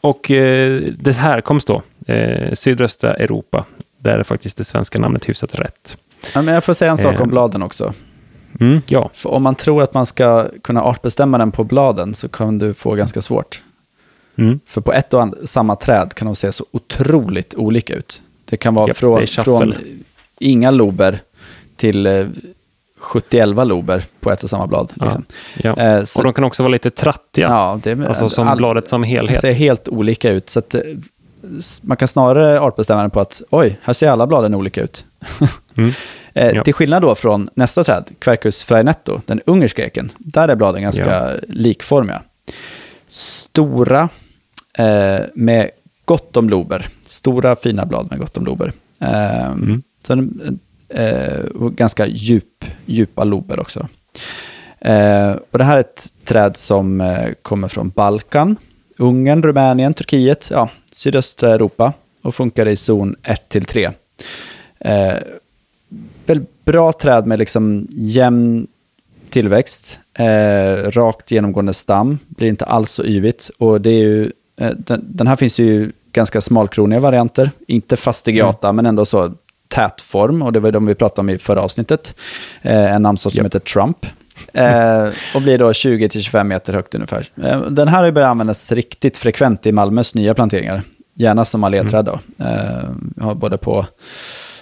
[0.00, 3.64] Och eh, det här då, eh, sydöstra Europa.
[4.02, 5.96] Där är faktiskt det svenska namnet hyfsat rätt.
[6.34, 7.26] Ja, men jag får säga en sak om Eh.
[7.26, 7.92] bladen också.
[8.60, 12.28] Mm, ja, För om man tror att man ska kunna artbestämma den på bladen så
[12.28, 13.62] kan du få ganska svårt.
[14.36, 18.22] mm, För på ett och samma träd kan de se så otroligt olika ut.
[18.44, 19.74] Det kan vara Japp, från, det från
[20.38, 21.18] inga lober
[21.76, 22.26] till eh,
[23.00, 24.92] 70-11 lober på ett och samma blad.
[24.96, 25.04] Ja.
[25.04, 25.24] Liksom.
[25.62, 25.76] ja.
[25.76, 27.46] Eh, så, Och de kan också vara lite trattiga.
[27.48, 29.40] ja, det, alltså som all- bladet som helhet.
[29.40, 30.50] ser helt olika ut.
[30.50, 30.80] Så att, eh,
[31.82, 35.04] man kan snarare artbestämma den på att oj, här ser alla bladen olika ut.
[35.76, 35.90] Mm.
[36.34, 36.64] Eh, Ja.
[36.64, 40.10] Till skillnad då från nästa träd, Quercus frainetto, den ungerska eken.
[40.18, 42.22] Där är bladen ganska likformiga.
[43.08, 44.08] Stora
[44.78, 45.70] eh, med
[46.04, 46.88] gott om lober.
[47.06, 48.72] Stora fina blad med gott om lober.
[48.98, 49.82] Eh, Mm.
[50.06, 53.88] så den, eh, och ganska djup, djupa lober också.
[54.80, 58.56] Eh, och det här är ett träd som eh, kommer från Balkan,
[59.00, 61.92] Ungern, Rumänien, Turkiet, ja, sydöstra Europa
[62.22, 63.92] och funkar i zon 1-3.
[64.78, 65.14] Eh,
[66.26, 68.66] väl bra träd med liksom jämn
[69.30, 73.50] tillväxt, eh, rakt genomgående stam, blir inte alls så yvigt.
[73.58, 78.72] Och det är ju, eh, den, den här finns ju ganska smalkroniga varianter, inte fastigiata,
[78.72, 79.34] men ändå så
[79.68, 82.14] tät form, och det var de vi pratade om i förra avsnittet.
[82.62, 84.06] Eh, en namnsort som heter Trump.
[84.52, 87.26] Eh, och blir då 20-25 meter högt ungefär.
[87.42, 90.82] Eh, den här har ju börjat användas riktigt frekvent i Malmös nya planteringar.
[91.14, 92.20] Gärna som alléträd då.
[92.38, 93.86] Eh, jag har både på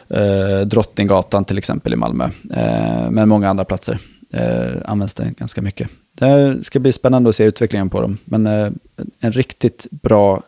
[0.09, 2.25] eh, Drottninggatan till exempel i Malmö,
[2.57, 3.99] eh, men många andra platser
[4.33, 5.89] eh, används det ganska mycket.
[6.15, 8.71] Det ska bli spännande att se utvecklingen på dem, men eh,
[9.21, 10.43] en riktigt bra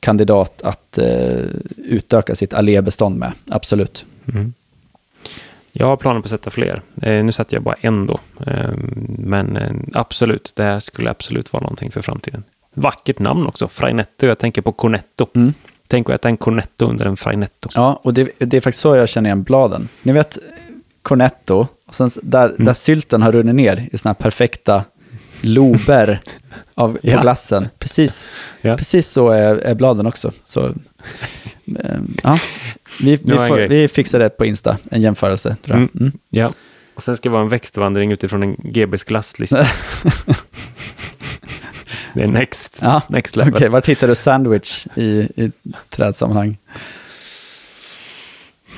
[0.00, 1.44] kandidat att eh,
[1.76, 4.04] utöka sitt allébestånd med, absolut.
[4.28, 4.52] Mm.
[5.78, 6.82] Jag har planer på att sätta fler.
[7.02, 8.20] Eh, nu sätter jag bara en då.
[8.46, 8.70] Eh,
[9.18, 12.44] men eh, absolut, det här skulle absolut vara någonting för framtiden.
[12.74, 14.26] Vackert namn också, Frainetto.
[14.26, 15.26] Jag tänker på Cornetto.
[15.34, 15.54] Mm.
[15.88, 17.68] Tänk att äta en Cornetto under en Frainetto.
[17.74, 19.88] Ja, och det, det är faktiskt så jag känner igen bladen.
[20.02, 20.38] Ni vet
[21.02, 24.84] Cornetto, och sen där, där sylten har runnit ner i såna här perfekta
[25.40, 26.20] lober
[26.74, 27.20] av Ja.
[27.20, 27.68] glassen.
[27.78, 28.76] Precis, Ja.
[28.76, 30.32] precis så är, är bladen också.
[30.42, 30.66] Så,
[31.78, 32.38] eh, ja.
[33.00, 35.82] Vi, vi, får, vi fixar det på Insta, en jämförelse tror jag.
[35.82, 35.90] Mm.
[36.00, 36.12] Mm.
[36.30, 36.50] Ja.
[36.94, 39.56] Och sen ska det vara en växtvandring utifrån en GBs glasslista.
[42.14, 43.70] det är next, Ja, next Okej, level.
[43.70, 45.52] var hittar du sandwich i, i
[45.88, 46.56] trädsammanhang?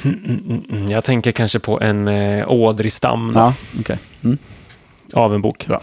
[0.05, 0.91] Mm, mm, mm.
[0.91, 3.99] Jag tänker kanske på en eh, ådristam Ja, okej.
[4.25, 4.39] Mm.
[5.13, 5.67] av en bok.
[5.67, 5.81] Bra.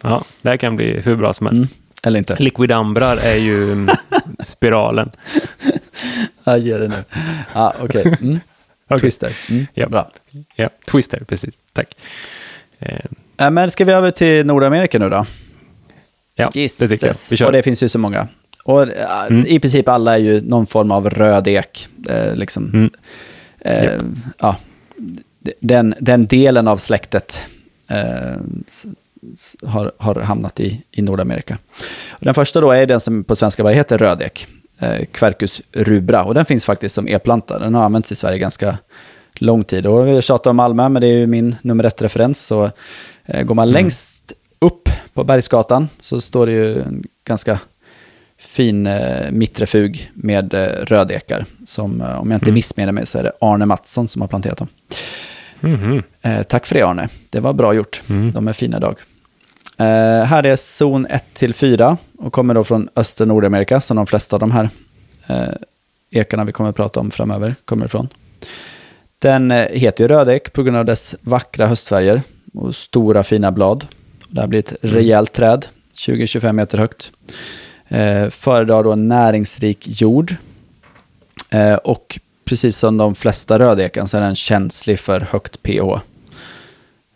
[0.00, 1.74] Ja, det här kan bli hur bra som helst.
[2.04, 2.08] Mm.
[2.08, 2.36] Eller inte.
[2.38, 3.88] Liquidambrar är ju mm,
[4.44, 5.10] spiralen.
[6.44, 7.04] Jag ger det nu.
[7.54, 8.02] Ja, okej.
[8.20, 8.38] Mm.
[8.88, 9.00] Okej.
[9.00, 9.32] Twister.
[9.50, 9.66] Mm.
[9.74, 9.88] Ja.
[9.88, 10.10] Bra.
[10.56, 11.54] Ja, Twister, precis.
[11.72, 11.96] Tack.
[12.78, 15.26] Eh, men ska vi över till Nordamerika nu då?
[16.34, 17.14] ja, det tycker jag.
[17.30, 17.46] Vi kör.
[17.46, 18.28] Och det finns ju så många.
[18.64, 19.46] Och eh, Mm.
[19.46, 21.88] i princip alla är ju någon form av röd ek.
[22.08, 22.70] Eh, liksom.
[22.74, 22.90] Mm.
[23.60, 24.02] Eh, Japp.
[24.38, 24.56] ja,
[25.60, 27.44] den, den delen av släktet
[27.88, 28.36] eh,
[29.66, 31.58] har, har hamnat i, i Nordamerika.
[32.10, 34.46] Och den första då är den som på svenska bara heter rödek,
[34.78, 36.24] eh, Quercus rubra.
[36.24, 37.58] Och den finns faktiskt som e-planta.
[37.58, 38.78] Den har använts i Sverige ganska
[39.34, 39.86] lång tid.
[39.86, 42.46] Och vi tjatar om Malmö, men det är ju min nummer ett-referens.
[42.46, 42.70] Så
[43.24, 47.58] eh, går man längst upp på Bergsgatan så står det ju en ganska
[48.38, 51.44] fin eh, mittrefug med eh, rödekar.
[51.66, 52.54] Som, eh, om jag inte Mm.
[52.54, 54.68] missminner mig, så är det Arne Mattsson som har planterat dem.
[55.60, 56.02] Mhm.
[56.22, 58.02] Eh, tack för det Arne, det var bra gjort.
[58.08, 58.32] Mm.
[58.32, 58.96] De är fina idag.
[59.76, 64.40] Eh, här är zon 1-4 och kommer då från östra Nordamerika, som de flesta av
[64.40, 64.70] de här
[65.26, 65.54] eh,
[66.10, 68.08] ekarna vi kommer att prata om framöver kommer ifrån.
[69.18, 72.22] Den eh, heter ju rödek på grund av dess vackra höstfärger
[72.54, 73.86] och stora fina blad.
[74.28, 77.12] Det här blir ett rejält träd, 20-25 meter högt.
[77.88, 80.34] Eh, föredrar då en näringsrik jord.
[81.50, 86.00] Eh, och precis som de flesta rödekan så är den känslig för högt pH.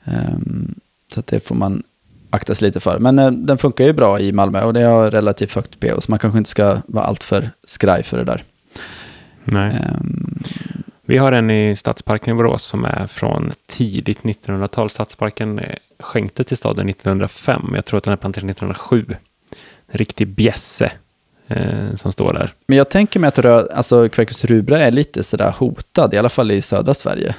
[0.04, 0.74] Ehm,
[1.14, 1.82] så det får man
[2.30, 2.98] akta sig lite för.
[2.98, 6.00] Men eh, den funkar ju bra i Malmö och det har relativt högt pH.
[6.00, 8.42] Så man kanske inte ska vara alltför skraj för det där.
[9.44, 9.70] Nej.
[9.70, 10.38] Ehm,
[11.04, 14.90] Vi har en i Stadsparken i Borås som är från tidigt 1900-tal.
[14.90, 17.72] Stadsparken eh, skänkte till staden 1905.
[17.74, 19.04] Jag tror att den är planterad 1907.
[19.90, 20.92] En riktig bjässe
[21.46, 22.52] eh, som står där.
[22.66, 26.28] men jag tänker mig att röd, alltså Quercus rubra är lite sådär hotad, i alla
[26.28, 27.34] fall i södra Sverige.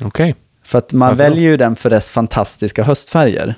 [0.00, 0.34] Okej.
[0.72, 3.54] För att man Varför väljer ju den för dess fantastiska höstfärger.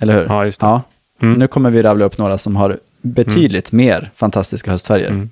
[0.00, 0.26] Eller hur?
[0.28, 0.66] Ja, just det.
[0.66, 0.82] Ja.
[1.22, 1.38] Mm.
[1.38, 5.08] Nu kommer vi rabbla upp några som har betydligt mer fantastiska höstfärger.
[5.08, 5.30] Mm.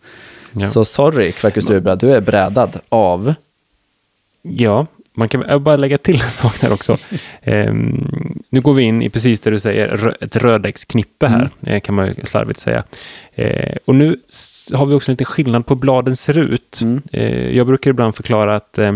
[0.53, 0.67] Ja.
[0.67, 3.35] Så sorry, Quercus rubra, du är brädad av...
[4.43, 6.97] Ja, man kan bara lägga till en sak där också.
[7.43, 11.95] Ehm, nu går vi in i precis det du säger, ett rödäggsknippe här, eh, kan
[11.95, 12.85] man ju slarvigt säga.
[13.35, 14.17] Eh, och nu
[14.73, 16.81] har vi också lite skillnad på bladen ser ut.
[16.83, 17.03] Mm.
[17.13, 18.93] Eh, jag brukar ibland förklara att eh,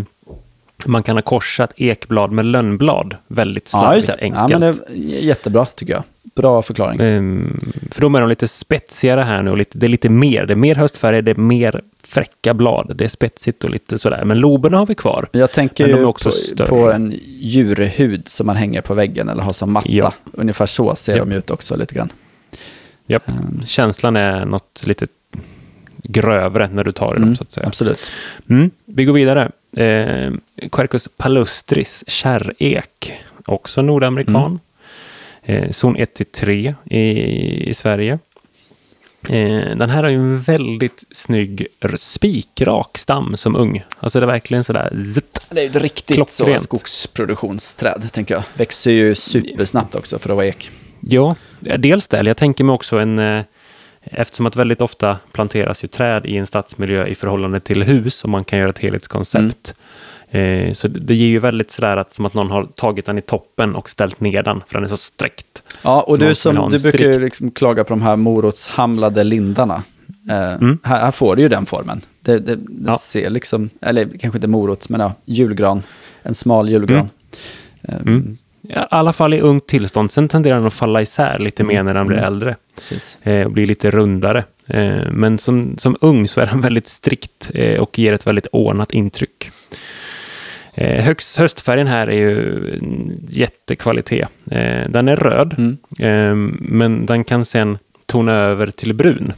[0.86, 4.08] man kan ha korsat ekblad med lönnblad väldigt Ja, slarvigt.
[4.08, 4.50] Ja, enkelt.
[4.50, 6.02] men det är jättebra, tycker jag.
[6.34, 7.00] Bra förklaring.
[7.00, 7.60] Ehm,
[7.90, 10.46] för de är de lite spetsigare här nu och lite, det är lite mer.
[10.46, 12.92] Det är mer höstfärger, det är mer fräcka blad.
[12.96, 14.24] Det är spetsigt och lite sådär.
[14.24, 15.28] Men loberna har vi kvar.
[15.32, 16.66] Jag tänker Men de är också på, större.
[16.68, 19.88] på en djurhud som man hänger på väggen eller har som matta.
[19.90, 20.12] Ja.
[20.32, 21.28] Ungefär så ser Japp.
[21.28, 22.12] de ut också lite grann.
[23.06, 23.28] Japp.
[23.28, 25.06] Ehm, Känslan är något lite
[26.02, 27.66] grövre när du tar i dem Mm, så att säga.
[27.66, 28.10] Absolut.
[28.50, 29.50] Mm, vi går vidare.
[29.72, 30.32] Eh,
[30.72, 33.12] Quercus palustris, kärrek,
[33.46, 34.60] också nordamerikan.
[35.42, 35.64] Mm.
[35.64, 38.18] Eh, zon 1-3 i, i Sverige.
[39.28, 41.66] Eh, den här har ju en väldigt snygg
[41.96, 43.84] spikrak stam som ung.
[44.00, 45.40] Alltså det är verkligen sådär zitt.
[45.50, 48.42] Det är ju ett riktigt så skogsproduktionsträd, tänker jag.
[48.54, 50.70] Växer ju supersnabbt också för att vara ek.
[51.00, 52.26] Ja, dels det.
[52.26, 53.44] Jag tänker mig också en...
[54.12, 58.30] Eftersom att väldigt ofta planteras ju träd i en stadsmiljö i förhållande till hus och
[58.30, 59.74] man kan göra ett helhetskoncept.
[60.30, 63.18] Eh, så det det ger ju väldigt sådär att som att någon har tagit den
[63.18, 65.62] i toppen och ställt ner den för den är så sträckt.
[65.82, 69.82] Ja, och du, som, du brukar ju liksom klaga på de här morotshamlade lindarna.
[70.30, 70.78] Eh, Mm.
[70.82, 72.00] här, här får du ju den formen.
[72.20, 72.98] Det, det, det Ja.
[72.98, 75.82] ser liksom, eller kanske inte morot, men ja, julgran.
[76.22, 77.08] En smal julgran.
[77.82, 78.38] Eh, Mm.
[78.68, 80.10] I alla fall i ungt tillstånd.
[80.12, 82.26] Sen tenderar den att falla isär lite mer när den blir Mm.
[82.32, 82.56] äldre.
[83.22, 84.44] Eh, och blir lite rundare.
[84.66, 88.46] Eh, men som, som ung så är den väldigt strikt eh, och ger ett väldigt
[88.52, 89.50] ordnat intryck.
[90.74, 92.60] Eh, högst, höstfärgen här är ju
[93.28, 94.28] jättekvalitet.
[94.88, 95.54] Den är röd,
[95.98, 96.56] Mm.
[96.60, 99.32] men den kan sen tona över till brun.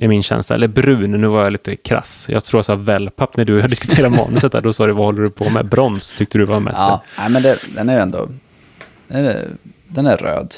[0.00, 0.56] Är min känsla.
[0.56, 2.26] Eller brun, nu var jag lite krass.
[2.30, 4.60] Jag tror jag sa wellpapp när du diskuterade manuset där.
[4.60, 5.66] Då sa du, vad håller du på med?
[5.66, 6.74] Brons tyckte du var med.
[6.76, 8.28] Ja, nej, men det, den är ändå,
[9.08, 9.36] den är,
[9.88, 10.54] den är röd,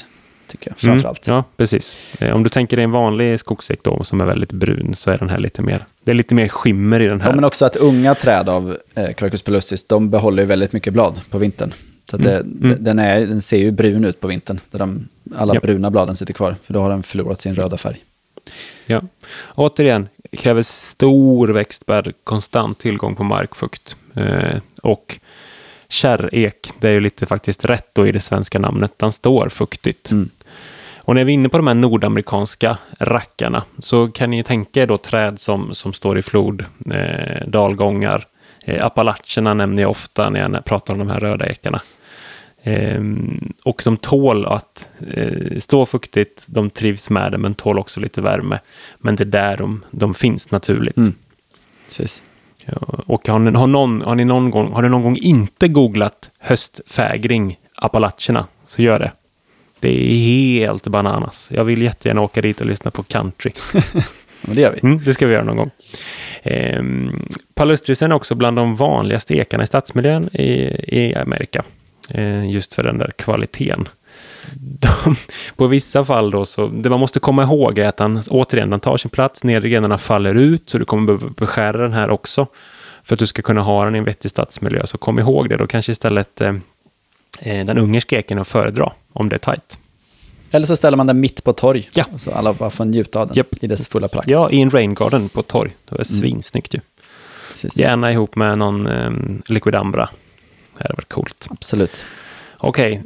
[0.47, 1.27] tycker jag, framförallt.
[1.27, 2.15] Mm, ja, precis.
[2.21, 5.17] Eh, om du tänker dig en vanlig skogsäck då, som är väldigt brun, så är
[5.17, 5.85] den här lite mer...
[6.03, 7.29] Det är lite mer skimmer i den här.
[7.29, 11.21] Ja, men också att unga träd av eh, palustris, de behåller ju väldigt mycket blad
[11.29, 11.73] på vintern.
[12.11, 12.83] Så det, Mm.
[12.83, 15.63] Den, är, den ser ju brun ut på vintern, där de, alla Japp.
[15.63, 17.97] bruna bladen sitter kvar, för då har den förlorat sin röda färg.
[18.85, 19.01] Ja.
[19.55, 23.95] Återigen, kräver stor växtbärd, konstant tillgång på markfukt.
[24.15, 25.19] Eh, och
[25.89, 30.11] kärrek, det är ju lite faktiskt rätt då i det svenska namnet, den står fuktigt.
[30.11, 30.29] Mm.
[30.97, 34.87] Och när vi är inne på de här nordamerikanska rackarna så kan ni tänka er
[34.87, 38.25] då träd som, som står i flod, eh, dalgångar.
[38.63, 41.81] Eh, Appalacherna nämner jag ofta när jag pratar om de här röda ekarna.
[42.63, 47.99] Ehm, och de tål att eh, stå fuktigt, de trivs med det, men tål också
[47.99, 48.59] lite värme.
[48.97, 50.97] Men det är där de, de finns naturligt.
[50.97, 51.13] Mm.
[51.85, 52.23] Precis.
[52.65, 55.67] Ja, och har ni, har, någon, har, ni någon gång, har ni någon gång inte
[55.67, 59.11] googlat höstfägring Appalacherna, så gör det.
[59.79, 61.51] Det är helt bananas.
[61.53, 63.51] Jag vill jättegärna åka dit och lyssna på country.
[64.41, 64.79] Men det gör vi.
[64.87, 65.71] Mm, det ska vi göra någon gång.
[66.43, 70.51] Ehm, palustrisen är också bland de vanligaste ekarna i stadsmiljön i,
[70.87, 71.63] i Amerika.
[72.13, 73.87] Ehm, just för den där kvaliteten.
[74.53, 75.15] De,
[75.55, 78.79] på vissa fall då, så det man måste komma ihåg är att han återigen, den
[78.79, 82.47] tar sin plats, nedre grenarna faller ut, så du kommer behöva beskära den här också.
[83.03, 84.85] För att du ska kunna ha den i en vettig stadsmiljö.
[84.85, 86.55] Så kom ihåg det, då kanske istället eh,
[87.39, 89.77] eh den ungerska eken att föredra, om det är tajt.
[90.51, 92.05] Eller så ställer man den mitt på torg, Ja.
[92.15, 93.63] så alla bara får njuta av den Japp.
[93.63, 94.29] i dess fulla prakt.
[94.29, 95.75] Ja, i en rain garden på torg.
[95.89, 96.79] Det är svinsnyggt ju.
[97.51, 97.77] Precis.
[97.77, 99.11] Gärna ihop med någon eh,
[99.45, 100.09] Liquid Ambra.
[100.81, 101.47] Det hade varit coolt.
[101.49, 102.05] Absolut.
[102.57, 103.03] Okej,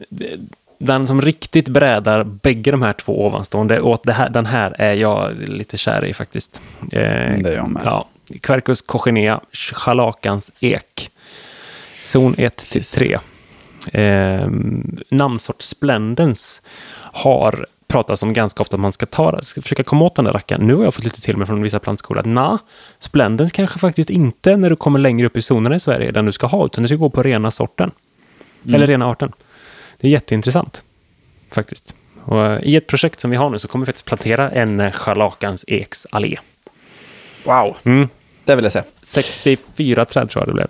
[0.77, 4.93] den som riktigt brädar bägge de här två ovanstående, och det här, den här är
[4.93, 6.61] jag lite kär i faktiskt.
[6.81, 7.81] Eh, det är jag med.
[7.85, 8.07] Ja,
[8.41, 11.11] Quercus cochinea, schalakans ek.
[11.99, 12.91] Zon 1 till Precis.
[12.91, 13.19] 3.
[14.01, 14.47] Eh,
[15.09, 16.61] namnsort Splendens
[16.97, 20.31] har pratats om ganska ofta att man ska ta ska försöka komma åt den där
[20.33, 20.67] rackaren.
[20.67, 22.59] Nu har jag fått lite till mig från vissa plantskolor att na,
[22.99, 26.31] Splendens kanske faktiskt inte när du kommer längre upp i zonerna i Sverige den du
[26.31, 27.91] ska ha, utan du ska gå på rena sorten.
[28.63, 28.75] Mm.
[28.75, 29.31] Eller rena arten.
[29.99, 30.83] Det är jätteintressant
[31.51, 31.95] faktiskt.
[32.23, 34.79] Och eh, I ett projekt som vi har nu så kommer vi faktiskt plantera en
[34.79, 36.37] eh, scharlakans eks allé.
[37.45, 38.09] Wow, Mm.
[38.45, 38.83] det vill jag se.
[39.01, 40.67] 64 träd tror jag det blev.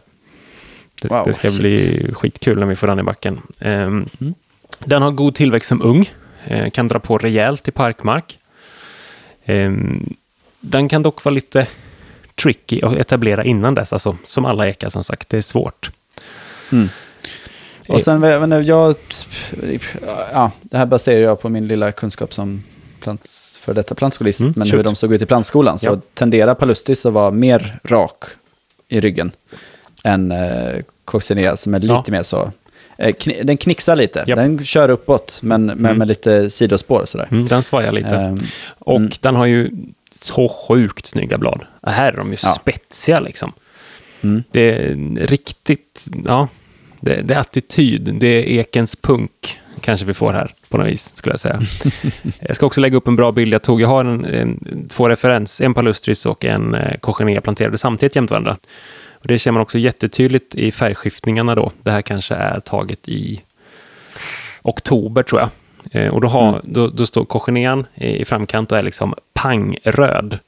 [1.01, 1.59] Det, Wow, det ska shit.
[1.59, 3.41] bli skitkul när vi får den i backen.
[3.59, 4.05] Ehm,
[4.80, 6.09] Den har god tillväxt som ung.
[6.47, 8.39] Eh, kan dra på rejält i parkmark.
[9.45, 10.13] Ehm,
[10.59, 11.67] den kan dock vara lite
[12.35, 13.93] tricky att etablera innan dess.
[13.93, 15.91] Alltså, som alla ekar som sagt, det är svårt.
[16.71, 16.89] Mm.
[17.87, 18.23] Och sen,
[18.65, 18.95] jag,
[20.33, 22.63] ja, det här baserar jag på min lilla kunskap som
[22.99, 24.79] plants, för detta plantskolist, Mm, men shoot.
[24.79, 25.79] hur de såg ut i plantskolan.
[25.79, 25.97] Så Ja.
[26.13, 28.23] tenderar palustris att vara mer rak
[28.87, 29.31] i ryggen
[30.03, 32.03] än eh, coccinea som är lite Ja.
[32.07, 32.51] mer så.
[32.97, 34.37] Eh, den knixar lite, Japp.
[34.37, 35.97] den kör uppåt, men med, Mm.
[35.97, 37.27] med lite sidospår sådär.
[37.31, 38.15] Mm, den svajar lite.
[38.17, 38.39] Ehm,
[38.79, 39.11] Och Mm.
[39.21, 39.71] den har ju
[40.21, 41.63] så sjukt snygga blad.
[41.83, 42.49] Här är de ju Ja.
[42.49, 43.51] spetsiga liksom.
[44.21, 44.43] Mm.
[44.51, 44.95] Det är
[45.27, 46.47] riktigt, ja,
[46.99, 48.15] det, det är attityd.
[48.19, 51.61] Det är ekens punk, kanske vi får här på något vis, skulle jag säga.
[52.39, 53.81] jag ska också lägga upp en bra bild jag tog.
[53.81, 58.33] Jag har en, en, två referens, en palustris och en eh, cochenea planterade samtidigt jämte
[58.33, 58.57] varandra.
[59.26, 61.71] Och det ser man också jättetydligt i färgskiftningarna då.
[61.84, 63.41] Det här kanske är taget i
[64.61, 65.49] oktober tror jag.
[65.91, 66.61] Eh, och då, har, Mm.
[66.63, 67.26] då, då står
[67.95, 70.39] i, i framkant och är liksom pangröd.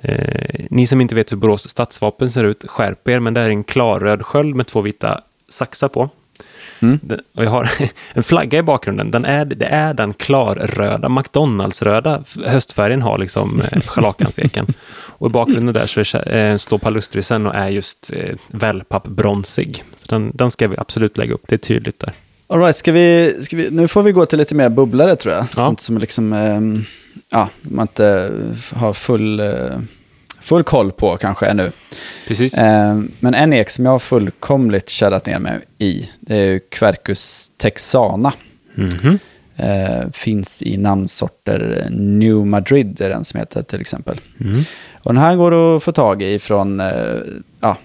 [0.00, 3.48] Eh, ni som inte vet hur Borås stadsvapen ser ut, skärp er, men det är
[3.48, 6.10] en klarröd sköld med två vita saxar på.
[6.84, 7.20] Mm.
[7.34, 7.70] Och jag har
[8.12, 9.10] en flagga i bakgrunden.
[9.10, 14.66] Den är, det är den klarröda, McDonalds-röda höstfärgen har liksom eh, scharlakanseken.
[14.92, 19.82] Och i bakgrunden där så är, eh, står palustrisen och är just eh, wellpapp-bronsig.
[19.96, 22.12] Så den, den ska vi absolut lägga upp, det är tydligt där.
[22.46, 25.34] All right, ska vi, ska vi, nu får vi gå till lite mer bubblare tror
[25.34, 25.42] jag.
[25.42, 25.46] Ja.
[25.46, 26.84] Sånt som liksom, ehm,
[27.30, 28.32] ja, man inte
[28.74, 29.46] har full, eh,
[30.44, 31.70] full koll på kanske ännu.
[32.28, 32.54] Precis.
[32.58, 36.60] Ehm, men en ek som jag har fullkomligt kärrat ner mig i, det är ju
[36.60, 38.32] Quercus texana.
[38.74, 39.18] Mhm.
[39.56, 44.20] Eh, finns i namnsorter New Madrid, är den som heter till exempel.
[44.40, 44.60] Mm.
[45.02, 47.20] Och den här går att få tag i från eh,
[47.60, 47.76] ja,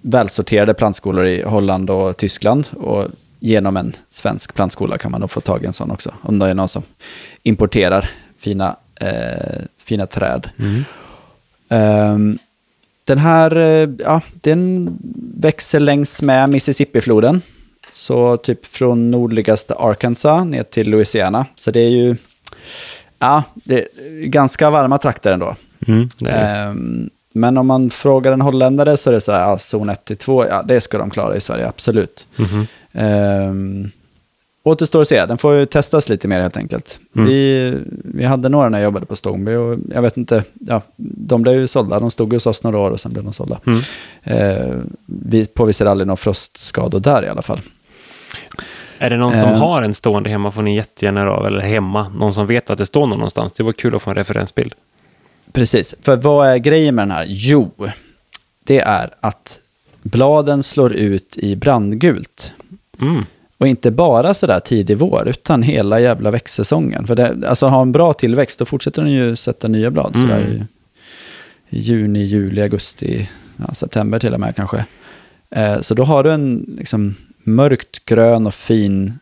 [0.00, 2.68] välsorterade plantskolor i Holland och Tyskland.
[2.72, 3.06] Och
[3.40, 6.14] genom en svensk plantskola kan man nog få tag i en sån också.
[6.22, 6.82] Om det är någon som
[7.42, 10.50] importerar fina, eh, fina träd.
[10.58, 10.84] Mm.
[11.72, 12.38] Ehm,
[13.04, 14.98] den här, eh, ja, den
[15.36, 17.40] växer längs med Mississippi-floden.
[17.92, 21.46] Så typ från nordligaste Arkansas ner till Louisiana.
[21.56, 22.16] Så det är ju,
[23.18, 23.86] ja, det är
[24.26, 25.56] ganska varma trakter ändå.
[25.86, 26.08] Mm.
[26.26, 30.04] Ehm, men om man frågar en holländare så är det så här, ja, zon 1
[30.04, 32.26] till 2, ja det ska de klara i Sverige, absolut.
[32.36, 32.66] Mhm.
[32.92, 33.90] Um,
[34.62, 37.00] återstår att se, den får ju testas lite mer helt enkelt.
[37.16, 37.28] Mm.
[37.28, 41.42] Vi, vi hade några när jag jobbade på Stångby och jag vet inte, ja, de
[41.42, 43.60] blev ju sålda, de stod hos oss några år och sen blev de sålda.
[43.66, 43.78] Mm.
[44.40, 47.60] Uh, vi påvisade aldrig några frostskador där i alla fall.
[48.98, 49.58] Är det någon som Eh.
[49.58, 52.86] har en stående hemma får ni jättegärna av, eller hemma, någon som vet att det
[52.86, 53.52] står någon någonstans.
[53.52, 54.74] Det var kul att få en referensbild.
[55.52, 57.24] Precis, för vad är grejen med den här?
[57.28, 57.70] Jo,
[58.64, 59.60] det är att
[60.02, 62.52] bladen slår ut i brandgult.
[63.00, 63.24] Mm.
[63.62, 67.06] Och inte bara sådär tidig vår, utan hela jävla växtsäsongen.
[67.06, 70.16] För det, alltså har en bra tillväxt, då fortsätter den ju sätta nya blad.
[70.16, 70.28] Mm.
[70.28, 70.66] Sådär
[71.70, 74.84] i, juni, juli, augusti, ja, september till och med kanske.
[75.50, 79.18] Eh, så då har du en liksom, mörkt grön och fin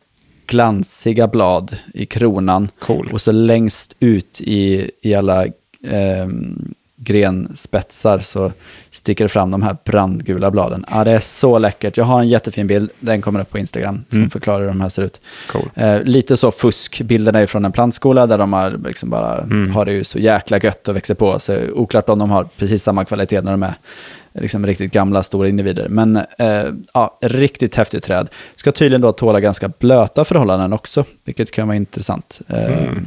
[0.46, 2.68] glansiga blad i kronan.
[2.78, 3.08] Cool.
[3.12, 5.46] Och så längst ut i, i alla
[5.88, 8.52] ehm, grenspetsar så
[8.90, 10.84] sticker det fram de här brandgula bladen.
[10.90, 11.96] Ja, det är så läckert.
[11.96, 14.30] Jag har en jättefin bild, den kommer upp på Instagram, som Mm.
[14.30, 15.20] förklarar hur de här ser ut.
[15.48, 15.70] Cool.
[15.74, 19.70] Eh, lite så fusk, bilderna är från en plantskola där de har, liksom bara, Mm.
[19.70, 21.38] har det ju så jäkla gött och växer på.
[21.38, 23.74] Så oklart om de har precis samma kvalitet när de är
[24.32, 25.88] liksom riktigt gamla, stora individer.
[25.88, 28.28] Men eh, ja, riktigt häftigt träd.
[28.54, 32.40] Ska tydligen då tåla ganska blöta förhållanden också, vilket kan vara intressant.
[32.48, 33.06] Eh, Mm.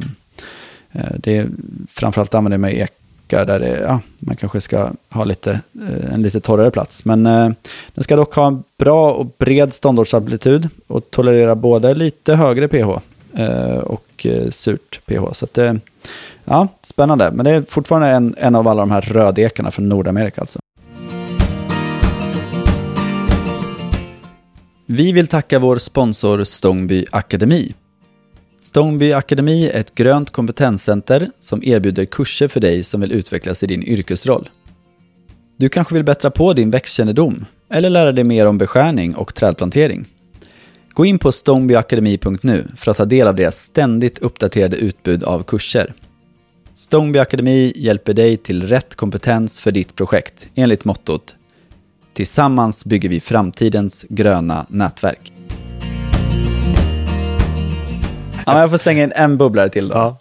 [0.92, 1.46] eh, det är,
[1.90, 2.74] framförallt använder jag mig
[3.24, 7.04] backar där det, ja, man kanske ska ha lite, eh, en lite torrare plats.
[7.04, 7.50] Men eh,
[7.94, 13.00] den ska dock ha en bra och bred ståndortsamplitud och tolerera både lite högre pH
[13.34, 15.32] eh, och eh, surt pH.
[15.32, 15.74] Så att, eh,
[16.44, 17.30] ja, spännande.
[17.30, 20.58] Men det är fortfarande en, en av alla de här rödekarna från Nordamerika alltså.
[24.86, 27.74] Vi vill tacka vår sponsor Stångby Akademi.
[28.64, 33.66] Stångby Akademi är ett grönt kompetenscenter som erbjuder kurser för dig som vill utvecklas i
[33.66, 34.48] din yrkesroll.
[35.56, 40.06] Du kanske vill bättra på din växtkännedom eller lära dig mer om beskärning och trädplantering.
[40.90, 45.94] Gå in på stångbyakademi.nu för att ta del av deras ständigt uppdaterade utbud av kurser.
[46.74, 51.36] Stångby Akademi hjälper dig till rätt kompetens för ditt projekt enligt mottot
[52.14, 55.33] Tillsammans bygger vi framtidens gröna nätverk.
[58.46, 59.94] Men jag får slänga in en bubblare till då.
[59.94, 60.16] Ja.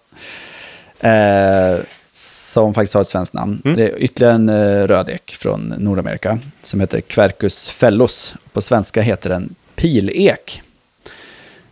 [1.09, 1.80] Eh,
[2.13, 3.61] som faktiskt har ett svenskt namn.
[3.65, 3.78] Mm.
[3.78, 8.36] Det är ytterligare en eh, rödek från Nordamerika som heter Quercus fellos.
[8.53, 10.61] På svenska heter den pilek.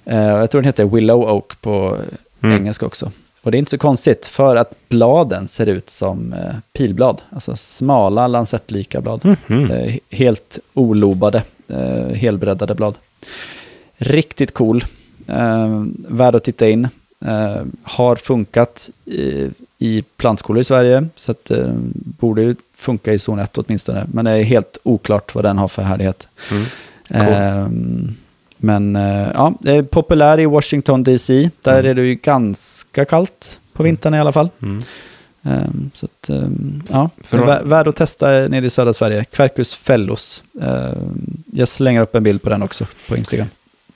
[0.06, 1.98] Eh, jag tror den heter Willow Oak på
[2.44, 2.56] Mm.
[2.58, 3.12] engelska också.
[3.42, 7.22] Och det är inte så konstigt för att bladen ser ut som eh, pilblad.
[7.30, 9.38] Alltså smala lancettlika blad.
[9.48, 9.72] Mhm.
[9.72, 12.98] Eh, helt olobade, eh, helbreddade blad.
[13.98, 14.86] Riktigt cool.
[15.28, 16.88] Eh, värd att titta in.
[17.26, 19.50] Eh, har funkat i,
[19.80, 24.06] i plantskolor i Sverige, så att, eh, borde ju funka i zon 1 åtminstone.
[24.14, 26.28] Men det är helt oklart vad den har för härdighet.
[26.52, 26.64] Mm.
[27.08, 27.34] Cool.
[27.34, 27.68] Eh,
[28.58, 31.50] men eh, ja, det är populär i Washington DC.
[31.62, 31.86] Där Mm.
[31.92, 34.50] är det ju ganska kallt på vintern i alla fall.
[34.62, 34.84] Mm.
[35.44, 38.70] Um, så att, um, ja, För det är att- vä- värd att testa nere i
[38.70, 39.24] södra Sverige.
[39.24, 40.44] Quercus fellos.
[40.54, 43.48] Um, jag slänger upp en bild på den också på Instagram.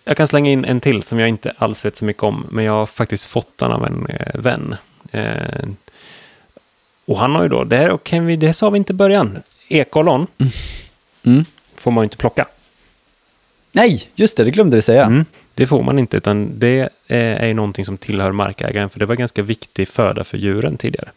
[0.07, 2.65] Jag kan slänga in en till som jag inte alls vet så mycket om, men
[2.65, 4.75] jag har faktiskt fått den av en eh, vän.
[5.11, 5.65] Eh,
[7.05, 9.37] och han har ju då, det här kan vi, det sa vi inte i början,
[9.67, 10.27] ekollon
[11.23, 11.45] Mm.
[11.75, 12.45] får man ju inte plocka.
[13.71, 15.03] Nej, just det, det glömde vi säga.
[15.05, 15.25] Mm.
[15.53, 19.05] Det får man inte, utan det eh, är ju någonting som tillhör markägaren, för det
[19.05, 21.09] var ganska viktig föda för djuren tidigare.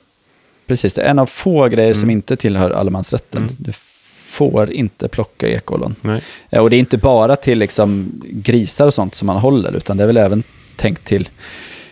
[0.66, 2.10] Precis, det är en av få grejer som Mm.
[2.10, 3.42] inte tillhör allemansrätten.
[3.42, 3.72] Mm.
[4.38, 5.94] Får inte plocka ekollon.
[6.00, 6.22] Nej.
[6.50, 9.96] Eh, Och det är inte bara till liksom grisar och sånt som man håller, utan
[9.96, 10.42] det är väl även
[10.76, 11.28] tänkt till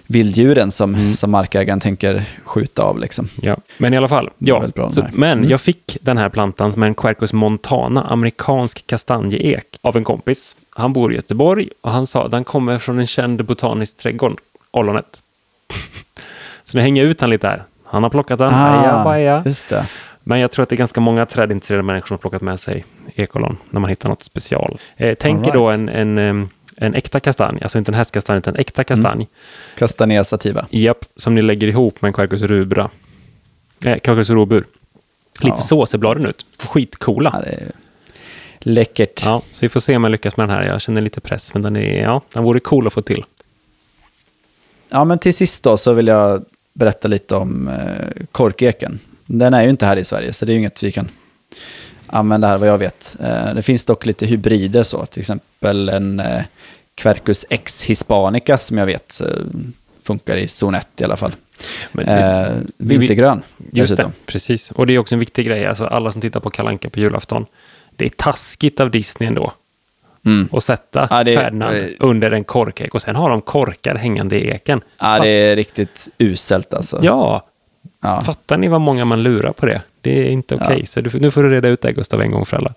[0.07, 1.13] vilddjuren som, Mm.
[1.13, 2.99] som markägaren tänker skjuta av.
[2.99, 3.29] Liksom.
[3.43, 4.31] Ja, men i alla fall.
[4.39, 5.51] Ja, så, men Mm.
[5.51, 10.57] jag fick den här plantan som är en Quercus montana, amerikansk kastanjeek, av en kompis.
[10.71, 14.39] Han bor i Göteborg och han sa att den kommer från en känd botanisk trädgård,
[14.71, 15.23] ollonet.
[16.65, 17.63] så nu hänger jag ut han lite här.
[17.85, 19.37] Han har plockat den, aja, baja.
[19.37, 19.87] Ah, just det.
[20.29, 22.85] Men jag tror att det är ganska många trädintresserade människor som har plockat med sig
[23.15, 24.79] ekollon när man hittar något special.
[24.97, 25.81] Eh, tänk All då right.
[25.81, 29.29] en, en, em, en äkta kastanj, alltså inte en hästkastanj utan en äkta kastanj.
[29.79, 30.67] Castanea sativa.
[30.71, 32.91] Japp, som ni lägger ihop med en Quercus rubra.
[33.85, 34.65] Eh, Quercus robur.
[35.41, 35.63] Lite Ja.
[35.63, 36.47] så ser bladen ut.
[36.59, 37.31] Skitcoola.
[37.35, 37.71] Ja, det är
[38.59, 39.23] läckert.
[39.25, 40.65] Ja, så vi får se om jag lyckas med den här.
[40.65, 43.25] Jag känner lite press, men den, är, ja, den vore cool att få till.
[44.89, 48.99] Ja, men till sist då så vill jag berätta lite om eh, korkeken.
[49.27, 51.09] Den är ju inte här i Sverige, så det är ju inget vi kan
[52.07, 53.17] använda här vad jag vet.
[53.21, 56.43] Eh, det finns dock lite hybrider så, till exempel en eh,
[56.95, 59.27] Quercus X hispanica som jag vet eh,
[60.03, 61.35] funkar i zon 1 i alla fall.
[61.93, 64.13] Men, Eh, vintergrön just det, dessutom.
[64.27, 64.71] precis.
[64.71, 65.67] Och det är också en viktig grej.
[65.67, 67.47] Alltså, alla som tittar på Kalanka på julafton.
[67.97, 69.53] Det är taskigt av Disney ändå
[70.27, 70.49] Mm.
[70.53, 74.49] att sätta Ja, det- Ferdinand under en korkek och sen har de korkar hängande i
[74.51, 74.81] eken.
[75.01, 77.01] Ja, det är riktigt uselt alltså.
[77.03, 77.47] Ja,
[78.07, 78.21] Ja.
[78.21, 79.83] fattar ni vad många man lurar på det?
[80.01, 80.77] Det är inte okej.
[80.81, 80.87] Ja.
[80.87, 82.75] Så du, nu får du reda ut det, Gustav, en gång för alla.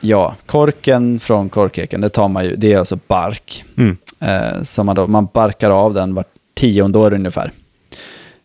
[0.00, 3.64] ja, korken från korkeken, det tar man ju, det är alltså bark.
[3.76, 3.96] Mm.
[4.20, 7.50] Eh, som man, då, man barkar av den vart tionde år ungefär.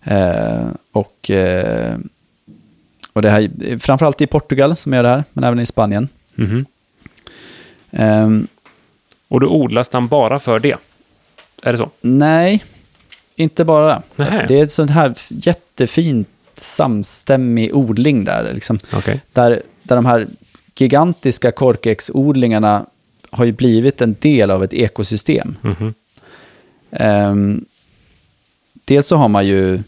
[0.04, 1.96] Eh, och, eh,
[3.14, 6.08] och det här, framförallt i Portugal som gör det här, men även i Spanien.
[6.36, 6.66] Mhm.
[7.92, 8.30] Eh,
[9.28, 10.76] Och då odlas den bara för det?
[11.64, 11.90] Är det så?
[12.02, 12.64] nej,
[13.36, 14.02] inte bara.
[14.16, 14.46] Nähä.
[14.48, 18.54] Det är ett sånt här jättefint samstämmig odling där.
[18.54, 19.22] Liksom, Okej.
[19.34, 20.28] där, där de här
[20.76, 22.86] gigantiska korkeksodlingarna
[23.30, 25.56] har ju blivit en del av ett ekosystem.
[25.62, 25.94] Mhm.
[26.92, 27.66] Ehm,
[28.86, 29.80] dels så har man ju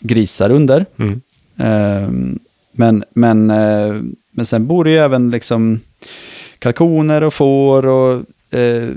[0.00, 0.86] grisar under.
[0.98, 1.20] Mm.
[1.56, 2.38] Ehm,
[2.78, 3.94] Men, men, eh,
[4.30, 5.80] men sen bor det ju även liksom
[6.58, 8.22] kalkoner och får och
[8.58, 8.88] eh,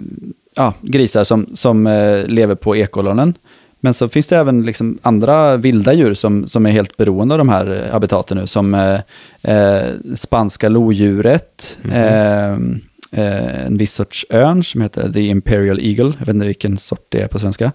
[0.56, 3.34] ja, grisar som, som eh, lever på ekollonen.
[3.80, 7.38] Men så finns det även liksom andra vilda djur som, som är helt beroende av
[7.38, 9.00] de här habitaten nu, som eh,
[9.42, 12.80] eh, spanska lodjuret, mm.
[13.12, 17.06] eh, en viss sorts örn som heter The Imperial Eagle, jag vet inte vilken sort
[17.10, 17.72] det är på svenska,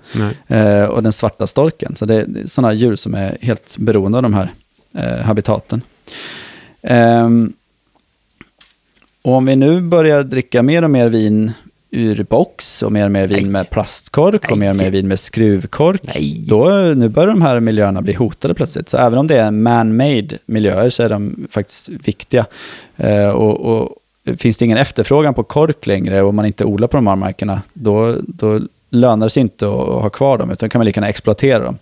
[0.49, 1.97] eh, och den svarta storken.
[1.97, 4.53] Så det är sådana djur som är helt beroende av de här
[4.95, 5.83] eh, habitaten.
[6.83, 7.53] Ehm,
[9.23, 11.53] och om vi nu börjar dricka mer och mer vin
[11.95, 13.51] ur box och mer och mer vin Nej.
[13.51, 14.53] med plastkork Nej.
[14.53, 16.01] och mer och mer vin med skruvkork.
[16.03, 16.45] Nej.
[16.49, 18.89] Då, nu börjar de här miljöerna bli hotade plötsligt.
[18.89, 22.47] Så även om det är man-made miljöer så är de faktiskt viktiga.
[22.97, 23.97] Eh, och, och,
[24.37, 27.63] finns det ingen efterfrågan på kork längre och man inte odlar på de här markerna,
[27.73, 31.09] då, då lönar det sig inte att ha kvar dem, utan kan man lika gärna
[31.09, 31.79] exploatera dem.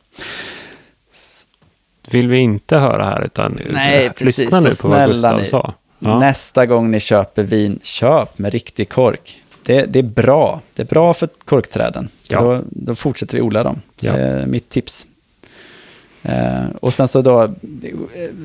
[2.10, 5.74] Vill vi inte höra här, utan Nej, precis, lyssna nu på vad Gustav sa.
[5.98, 6.18] Ja.
[6.18, 10.60] Nästa gång ni köper vin, köp med riktig kork det, det, är bra.
[10.74, 12.08] Det är bra för korkträden.
[12.28, 12.40] Ja.
[12.40, 13.82] Då, då fortsätter vi odla dem.
[14.00, 14.12] Ja.
[14.12, 15.06] Det är mitt tips.
[16.22, 17.54] Eh, och sen så då,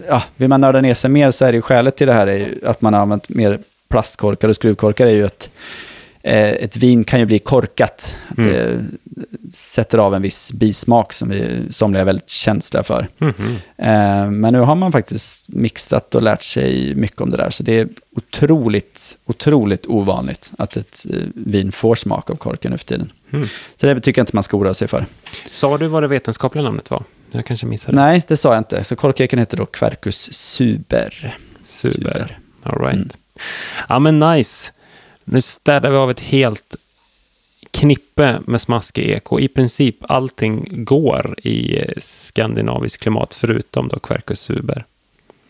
[0.07, 2.27] ja, vill man nörda ner sig mer så är det ju skälet till det här
[2.27, 5.96] är att man har använt mer plastkorkar och skruvkorkar är ju att Eh,
[6.33, 8.17] ett vin kan ju bli korkat.
[8.37, 8.51] Mm.
[8.51, 8.85] Det
[9.51, 13.07] sätter av en viss bismak som vi somliga är väldigt känsliga för.
[13.19, 14.39] Mm.
[14.41, 17.49] Men nu har man faktiskt mixat och lärt sig mycket om det där.
[17.49, 22.77] Så det är otroligt, otroligt ovanligt att ett eh, vin får smak av korken nu
[22.77, 23.11] för tiden.
[23.31, 23.47] Mm.
[23.75, 25.05] Så det tycker jag inte man ska oroa sig för.
[25.51, 27.03] Sa du vad det vetenskapliga namnet var?
[27.31, 27.95] Jag kanske missade.
[27.95, 28.83] Nej, det sa jag inte.
[28.83, 31.35] Så korkeken heter då Quercus suber.
[31.63, 32.39] Suber, suber.
[32.63, 32.95] all right.
[32.95, 33.09] Mm.
[33.89, 34.71] Ja, men nice.
[35.29, 36.75] Nu städar vi av ett helt
[37.71, 39.39] knippe med smaskig eko.
[39.39, 44.85] I princip allting går i skandinaviskt klimat förutom då Quercus suber.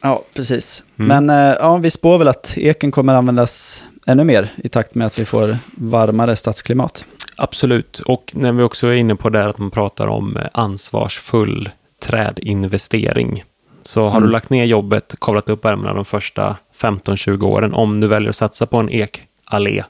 [0.01, 0.83] Ja, precis.
[0.99, 1.25] Mm.
[1.25, 5.07] Men eh, ja, vi spår väl att eken kommer användas ännu mer i takt med
[5.07, 7.05] att vi får varmare stadsklimat.
[7.35, 11.69] Absolut, och när vi också är inne på det att man pratar om ansvarsfull
[11.99, 13.43] trädinvestering.
[13.81, 14.23] Så har mm.
[14.23, 18.35] du lagt ner jobbet, kavlat upp ärmarna de första 15-20 åren, om du väljer att
[18.35, 19.83] satsa på en ek allé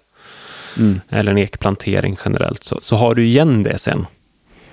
[0.77, 1.01] mm.
[1.09, 4.05] eller en ekplantering generellt, så, så har du igen det sen.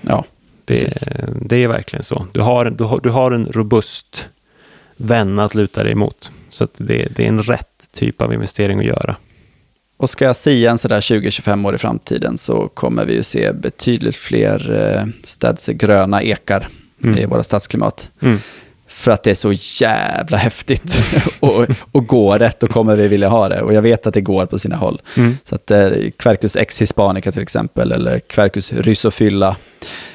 [0.01, 0.24] Ja,
[0.64, 1.07] det,
[1.41, 2.26] det är verkligen så.
[2.32, 4.28] Du har, du, har, du har en robust
[4.97, 6.30] vän att luta dig emot.
[6.49, 9.16] Så det, det är en rätt typ av investering att göra.
[9.97, 13.53] Och ska jag säga en sådär 20-25 år i framtiden så kommer vi ju se
[13.53, 16.68] betydligt fler eh, stadsgröna ekar
[17.05, 17.18] mm.
[17.18, 18.11] i våra stadsklimat.
[18.20, 18.39] Mm.
[18.95, 19.53] För att det är så
[19.84, 20.97] jävla häftigt.
[21.40, 23.62] och, och går rätt, då kommer vi vilja ha det.
[23.62, 25.01] Och jag vet att det går på sina håll.
[25.16, 25.38] Mm.
[25.45, 29.57] Så att eh, Quercus X hispanica till exempel, eller Quercus rhizophylla,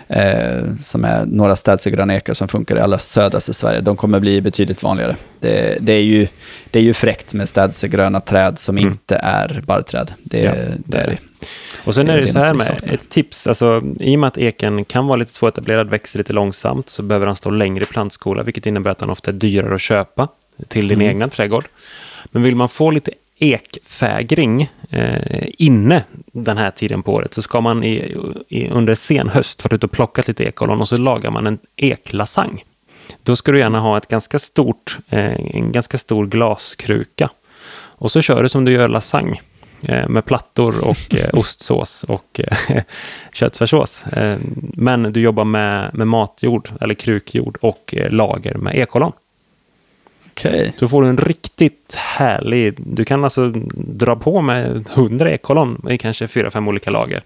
[0.10, 4.84] eh, som är några städsegrönekar som funkar i allra södraste Sverige, de kommer bli betydligt
[4.84, 5.16] vanligare.
[5.40, 6.28] Det, det är, ju,
[6.72, 8.92] det är ju fräckt med städsegröna träd som mm.
[8.92, 10.14] inte är barrträd.
[10.24, 10.54] Det, ja,
[10.86, 11.18] det är det.
[11.84, 14.38] Och sen är det, det så här med ett tips, alltså, i och med att
[14.38, 18.44] eken kan vara lite svåretablerad, växer lite långsamt, så behöver han stå längre i plantskola,
[18.44, 20.28] vilket innebär att han ofta är dyrare att köpa
[20.68, 21.10] till din mm.
[21.10, 21.66] egna trädgård.
[22.32, 27.62] Men vill man få lite ekfägring eh, inne den här tiden på året så ska
[27.62, 28.18] man i,
[28.48, 31.60] i, under sen höst vara ute och plocka lite ekollon och så lagar man en
[31.76, 32.64] eklasang.
[33.24, 37.30] Då ska du gärna ha ett ganska stort, eh, en ganska stor glaskruka.
[38.00, 39.40] Och så kör du som du gör lasagne
[39.82, 42.84] eh, med plattor och eh, ostsås och eh,
[43.34, 44.04] köttfärssås.
[44.04, 44.38] Eh,
[44.74, 49.12] men du jobbar med, med matjord eller krukjord och lager med ekollon.
[50.40, 50.72] Okay.
[50.78, 55.98] Så får du en riktigt härlig, du kan alltså dra på med 100 ekollon i
[55.98, 57.22] kanske fyra fem olika lager.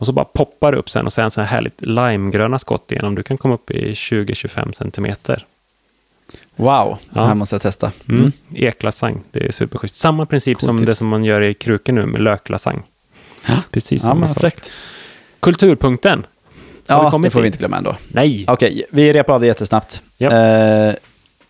[0.00, 3.14] Och så bara poppar det upp sen och sen så här härligt limegröna skott igenom.
[3.14, 5.46] Du kan komma upp i 20-25 centimeter.
[6.56, 7.20] Wow, ja.
[7.20, 7.92] det här måste jag testa.
[8.08, 8.20] Mm.
[8.20, 8.32] Mm.
[8.54, 9.94] Eklasang, det är superschysst.
[9.94, 10.86] Samma princip Coolt som tips.
[10.86, 12.82] det som man gör i kruken nu med löklasang.
[13.48, 13.54] Ja.
[13.70, 14.54] Precis samma ja, sak.
[15.40, 16.26] Kulturpunkten.
[16.86, 17.96] Ja, det får vi inte glömma ändå.
[18.08, 18.44] Nej.
[18.48, 20.02] Okej, vi repar av det jättesnabbt.
[20.16, 20.30] Ja.
[20.32, 20.94] Eh,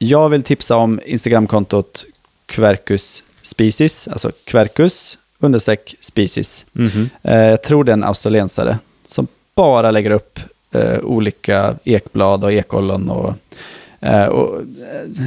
[0.03, 2.05] jag vill tipsa om Instagramkontot
[2.47, 6.67] Quercus Species, alltså Quercus understreck species.
[6.77, 7.49] Mm -hmm.
[7.51, 10.41] jag tror det är en australiensare som bara lägger upp
[10.73, 13.11] eh, olika ekblad och ekollon.
[13.11, 13.35] Och,
[14.01, 14.63] eh, och,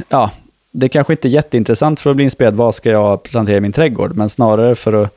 [0.08, 0.30] ja,
[0.70, 3.72] det kanske inte är jätteintressant för att bli inspirerad, vad ska jag plantera i min
[3.72, 5.16] trädgård, men snarare för att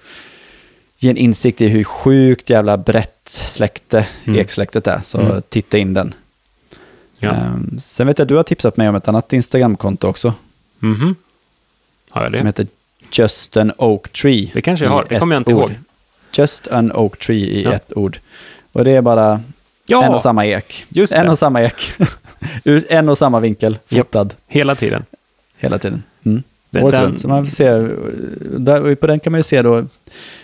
[0.97, 4.39] ge en insikt i hur sjukt jävla brett släkte mm.
[4.39, 4.99] eksläktet är.
[5.03, 5.41] Så mm.
[5.49, 6.13] titta in den.
[7.19, 7.30] Ja.
[7.31, 10.34] Um, sen vet jag att du har tipsat mig om ett annat Instagramkonto också.
[10.80, 11.15] Mhm.
[12.10, 12.38] Har jag det?
[12.38, 12.68] Som heter
[13.11, 14.52] Just an Oak Tree.
[14.53, 15.60] Det kanske jag har, det kommer jag inte ord.
[15.69, 15.80] ihåg.
[16.34, 17.73] Just an Oak Tree i ja.
[17.73, 18.19] ett ord.
[18.72, 19.41] Och det är bara
[19.85, 20.03] ja.
[20.03, 20.85] en och samma ek.
[20.89, 21.91] Just en och samma ek.
[22.64, 24.34] Ur en och samma vinkel, fotad.
[24.48, 25.06] Hela tiden.
[25.57, 26.03] hela tiden.
[26.23, 26.44] Mm.
[26.69, 27.19] Den- Året den- runt.
[27.22, 27.69] Så man får se,
[28.60, 29.85] där, på den kan man ju se då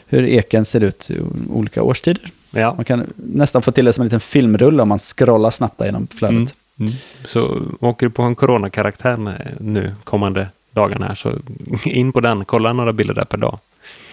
[0.07, 1.19] hur eken ser ut i
[1.49, 2.31] olika årstider.
[2.51, 2.73] Ja.
[2.75, 5.85] Man kan nästan få till det som en liten filmrulle om man scrollar snabbt där
[5.85, 6.35] genom flödet.
[6.37, 6.47] Mm.
[6.79, 6.91] Mm.
[7.25, 9.17] Så åker du på en coronakaraktär
[9.59, 11.35] nu kommande dagarna här så
[11.85, 13.59] in på den, kolla några bilder där per dag.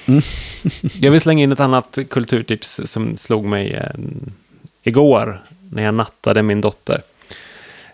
[0.06, 0.22] Mm.
[1.00, 4.00] Jag vill slänga in ett annat kulturtips som slog mig eh,
[4.82, 7.02] igår när jag nattade min dotter.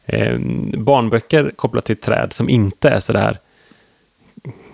[0.06, 0.38] Eh,
[0.78, 3.38] barnböcker kopplat till träd som inte är sådär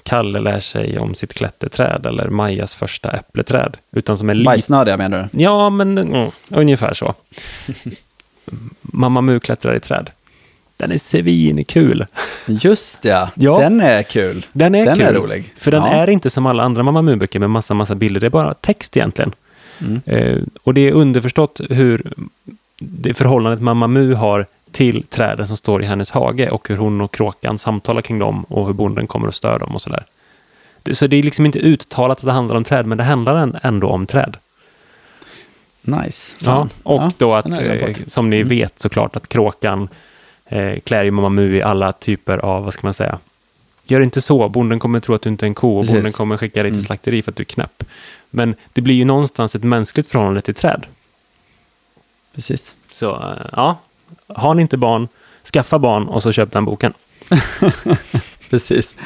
[0.02, 3.76] Kalle lär sig om sitt klätterträd eller Majas första äppleträd.
[3.92, 5.42] Utan som är lite Bajsnödiga menar du?
[5.42, 7.14] Ja, men mm, ungefär så.
[8.82, 10.10] Mamma Mu klättrar i träd.
[10.76, 12.06] Den är svinkul.
[12.46, 13.58] Just ja, Ja.
[13.58, 14.46] den är kul.
[14.52, 15.04] Den är Den kul.
[15.04, 15.54] är rolig.
[15.58, 15.88] För den Ja.
[15.92, 18.20] är inte som alla andra Mamma Mu-böcker med massa, massa bilder.
[18.20, 19.32] Det är bara text egentligen.
[19.80, 20.00] Mm.
[20.06, 22.12] Eh, och det är underförstått hur
[22.78, 27.00] det förhållandet Mamma Mu har till träden som står i hennes hage och hur hon
[27.00, 30.04] och kråkan samtalar kring dem och hur bonden kommer och stör dem och sådär.
[30.92, 33.56] Så det är liksom inte uttalat att det handlar om träd, men det handlar än-
[33.62, 34.36] ändå om träd.
[35.82, 36.36] Nice.
[36.38, 38.48] Ja, och Ja, då att, eh, som ni Mm.
[38.48, 39.88] vet såklart, att kråkan
[40.46, 43.18] eh, klär ju Mamma Mu i alla typer av, vad ska man säga,
[43.84, 45.94] gör inte så, bonden kommer tro att du inte är en ko och Precis.
[45.94, 46.84] bonden kommer skicka dig till Mm.
[46.86, 47.84] slakteri för att du är knäpp.
[48.30, 50.86] Men det blir ju någonstans ett mänskligt förhållande till träd.
[52.34, 52.74] Precis.
[52.92, 53.78] Så eh, ja,
[54.28, 55.08] har ni inte barn,
[55.52, 56.92] skaffa barn och så köp den boken.
[58.50, 58.96] Precis.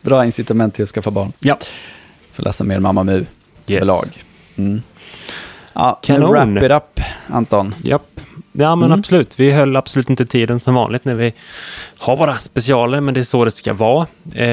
[0.00, 1.32] Bra incitament till att skaffa barn.
[1.38, 1.58] Ja.
[2.32, 3.26] För att läsa mer Mamma Mu
[3.66, 3.76] Yes.
[3.82, 4.04] överlag.
[4.56, 4.82] Mm.
[5.74, 6.30] Ja, Kanon.
[6.54, 7.74] Wrap it up, Anton.
[7.82, 8.02] Japp.
[8.56, 8.98] Ja, men Mm.
[9.00, 9.40] absolut.
[9.40, 11.32] Vi höll absolut inte tiden som vanligt när vi
[11.98, 14.06] har våra specialer, men det är så det ska vara.
[14.34, 14.46] Eh,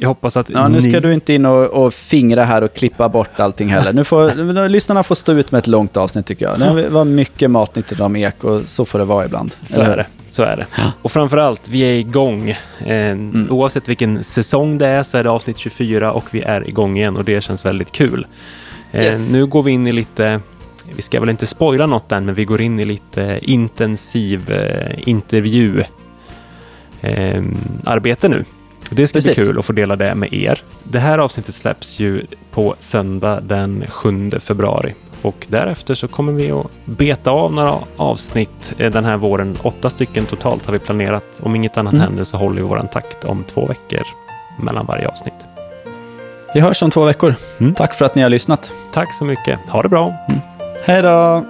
[0.00, 1.00] jag hoppas att Ja, nu ska ni...
[1.00, 3.92] du inte in och, och fingra här och klippa bort allting heller.
[3.92, 6.76] Nu får, lyssnarna får stå ut med ett långt avsnitt tycker jag.
[6.76, 9.54] Det var mycket matnyttigt om ek och så får det vara ibland.
[9.62, 10.06] Så är det.
[10.30, 10.66] Så är det.
[11.02, 12.50] Och framförallt, vi är igång.
[12.86, 13.16] Eh,
[13.50, 17.16] Oavsett vilken säsong det är så är det avsnitt 24 och vi är igång igen
[17.16, 18.26] och det känns väldigt kul.
[18.98, 19.32] Eh, Yes.
[19.32, 20.40] Nu går vi in i lite,
[20.96, 25.08] vi ska väl inte spoila något än, men vi går in i lite intensiv eh,
[25.08, 25.82] intervju
[27.00, 27.42] eh,
[28.28, 28.44] nu.
[28.90, 29.36] Det ska Precis.
[29.36, 30.62] bli kul att få dela det med er.
[30.84, 34.94] Det här avsnittet släpps ju på söndag den 7 februari.
[35.22, 39.56] Och därefter så kommer vi att beta av några avsnitt eh, den här våren.
[39.62, 41.40] Åtta stycken totalt har vi planerat.
[41.42, 42.04] Om inget annat Mm.
[42.06, 44.02] händer så håller vi våran takt om två veckor
[44.62, 45.34] mellan varje avsnitt.
[46.54, 47.34] Vi hörs om två veckor.
[47.60, 47.74] Mm.
[47.74, 48.72] Tack för att ni har lyssnat.
[48.92, 49.58] Tack så mycket.
[49.68, 50.14] Ha det bra!
[50.84, 51.44] Hej då!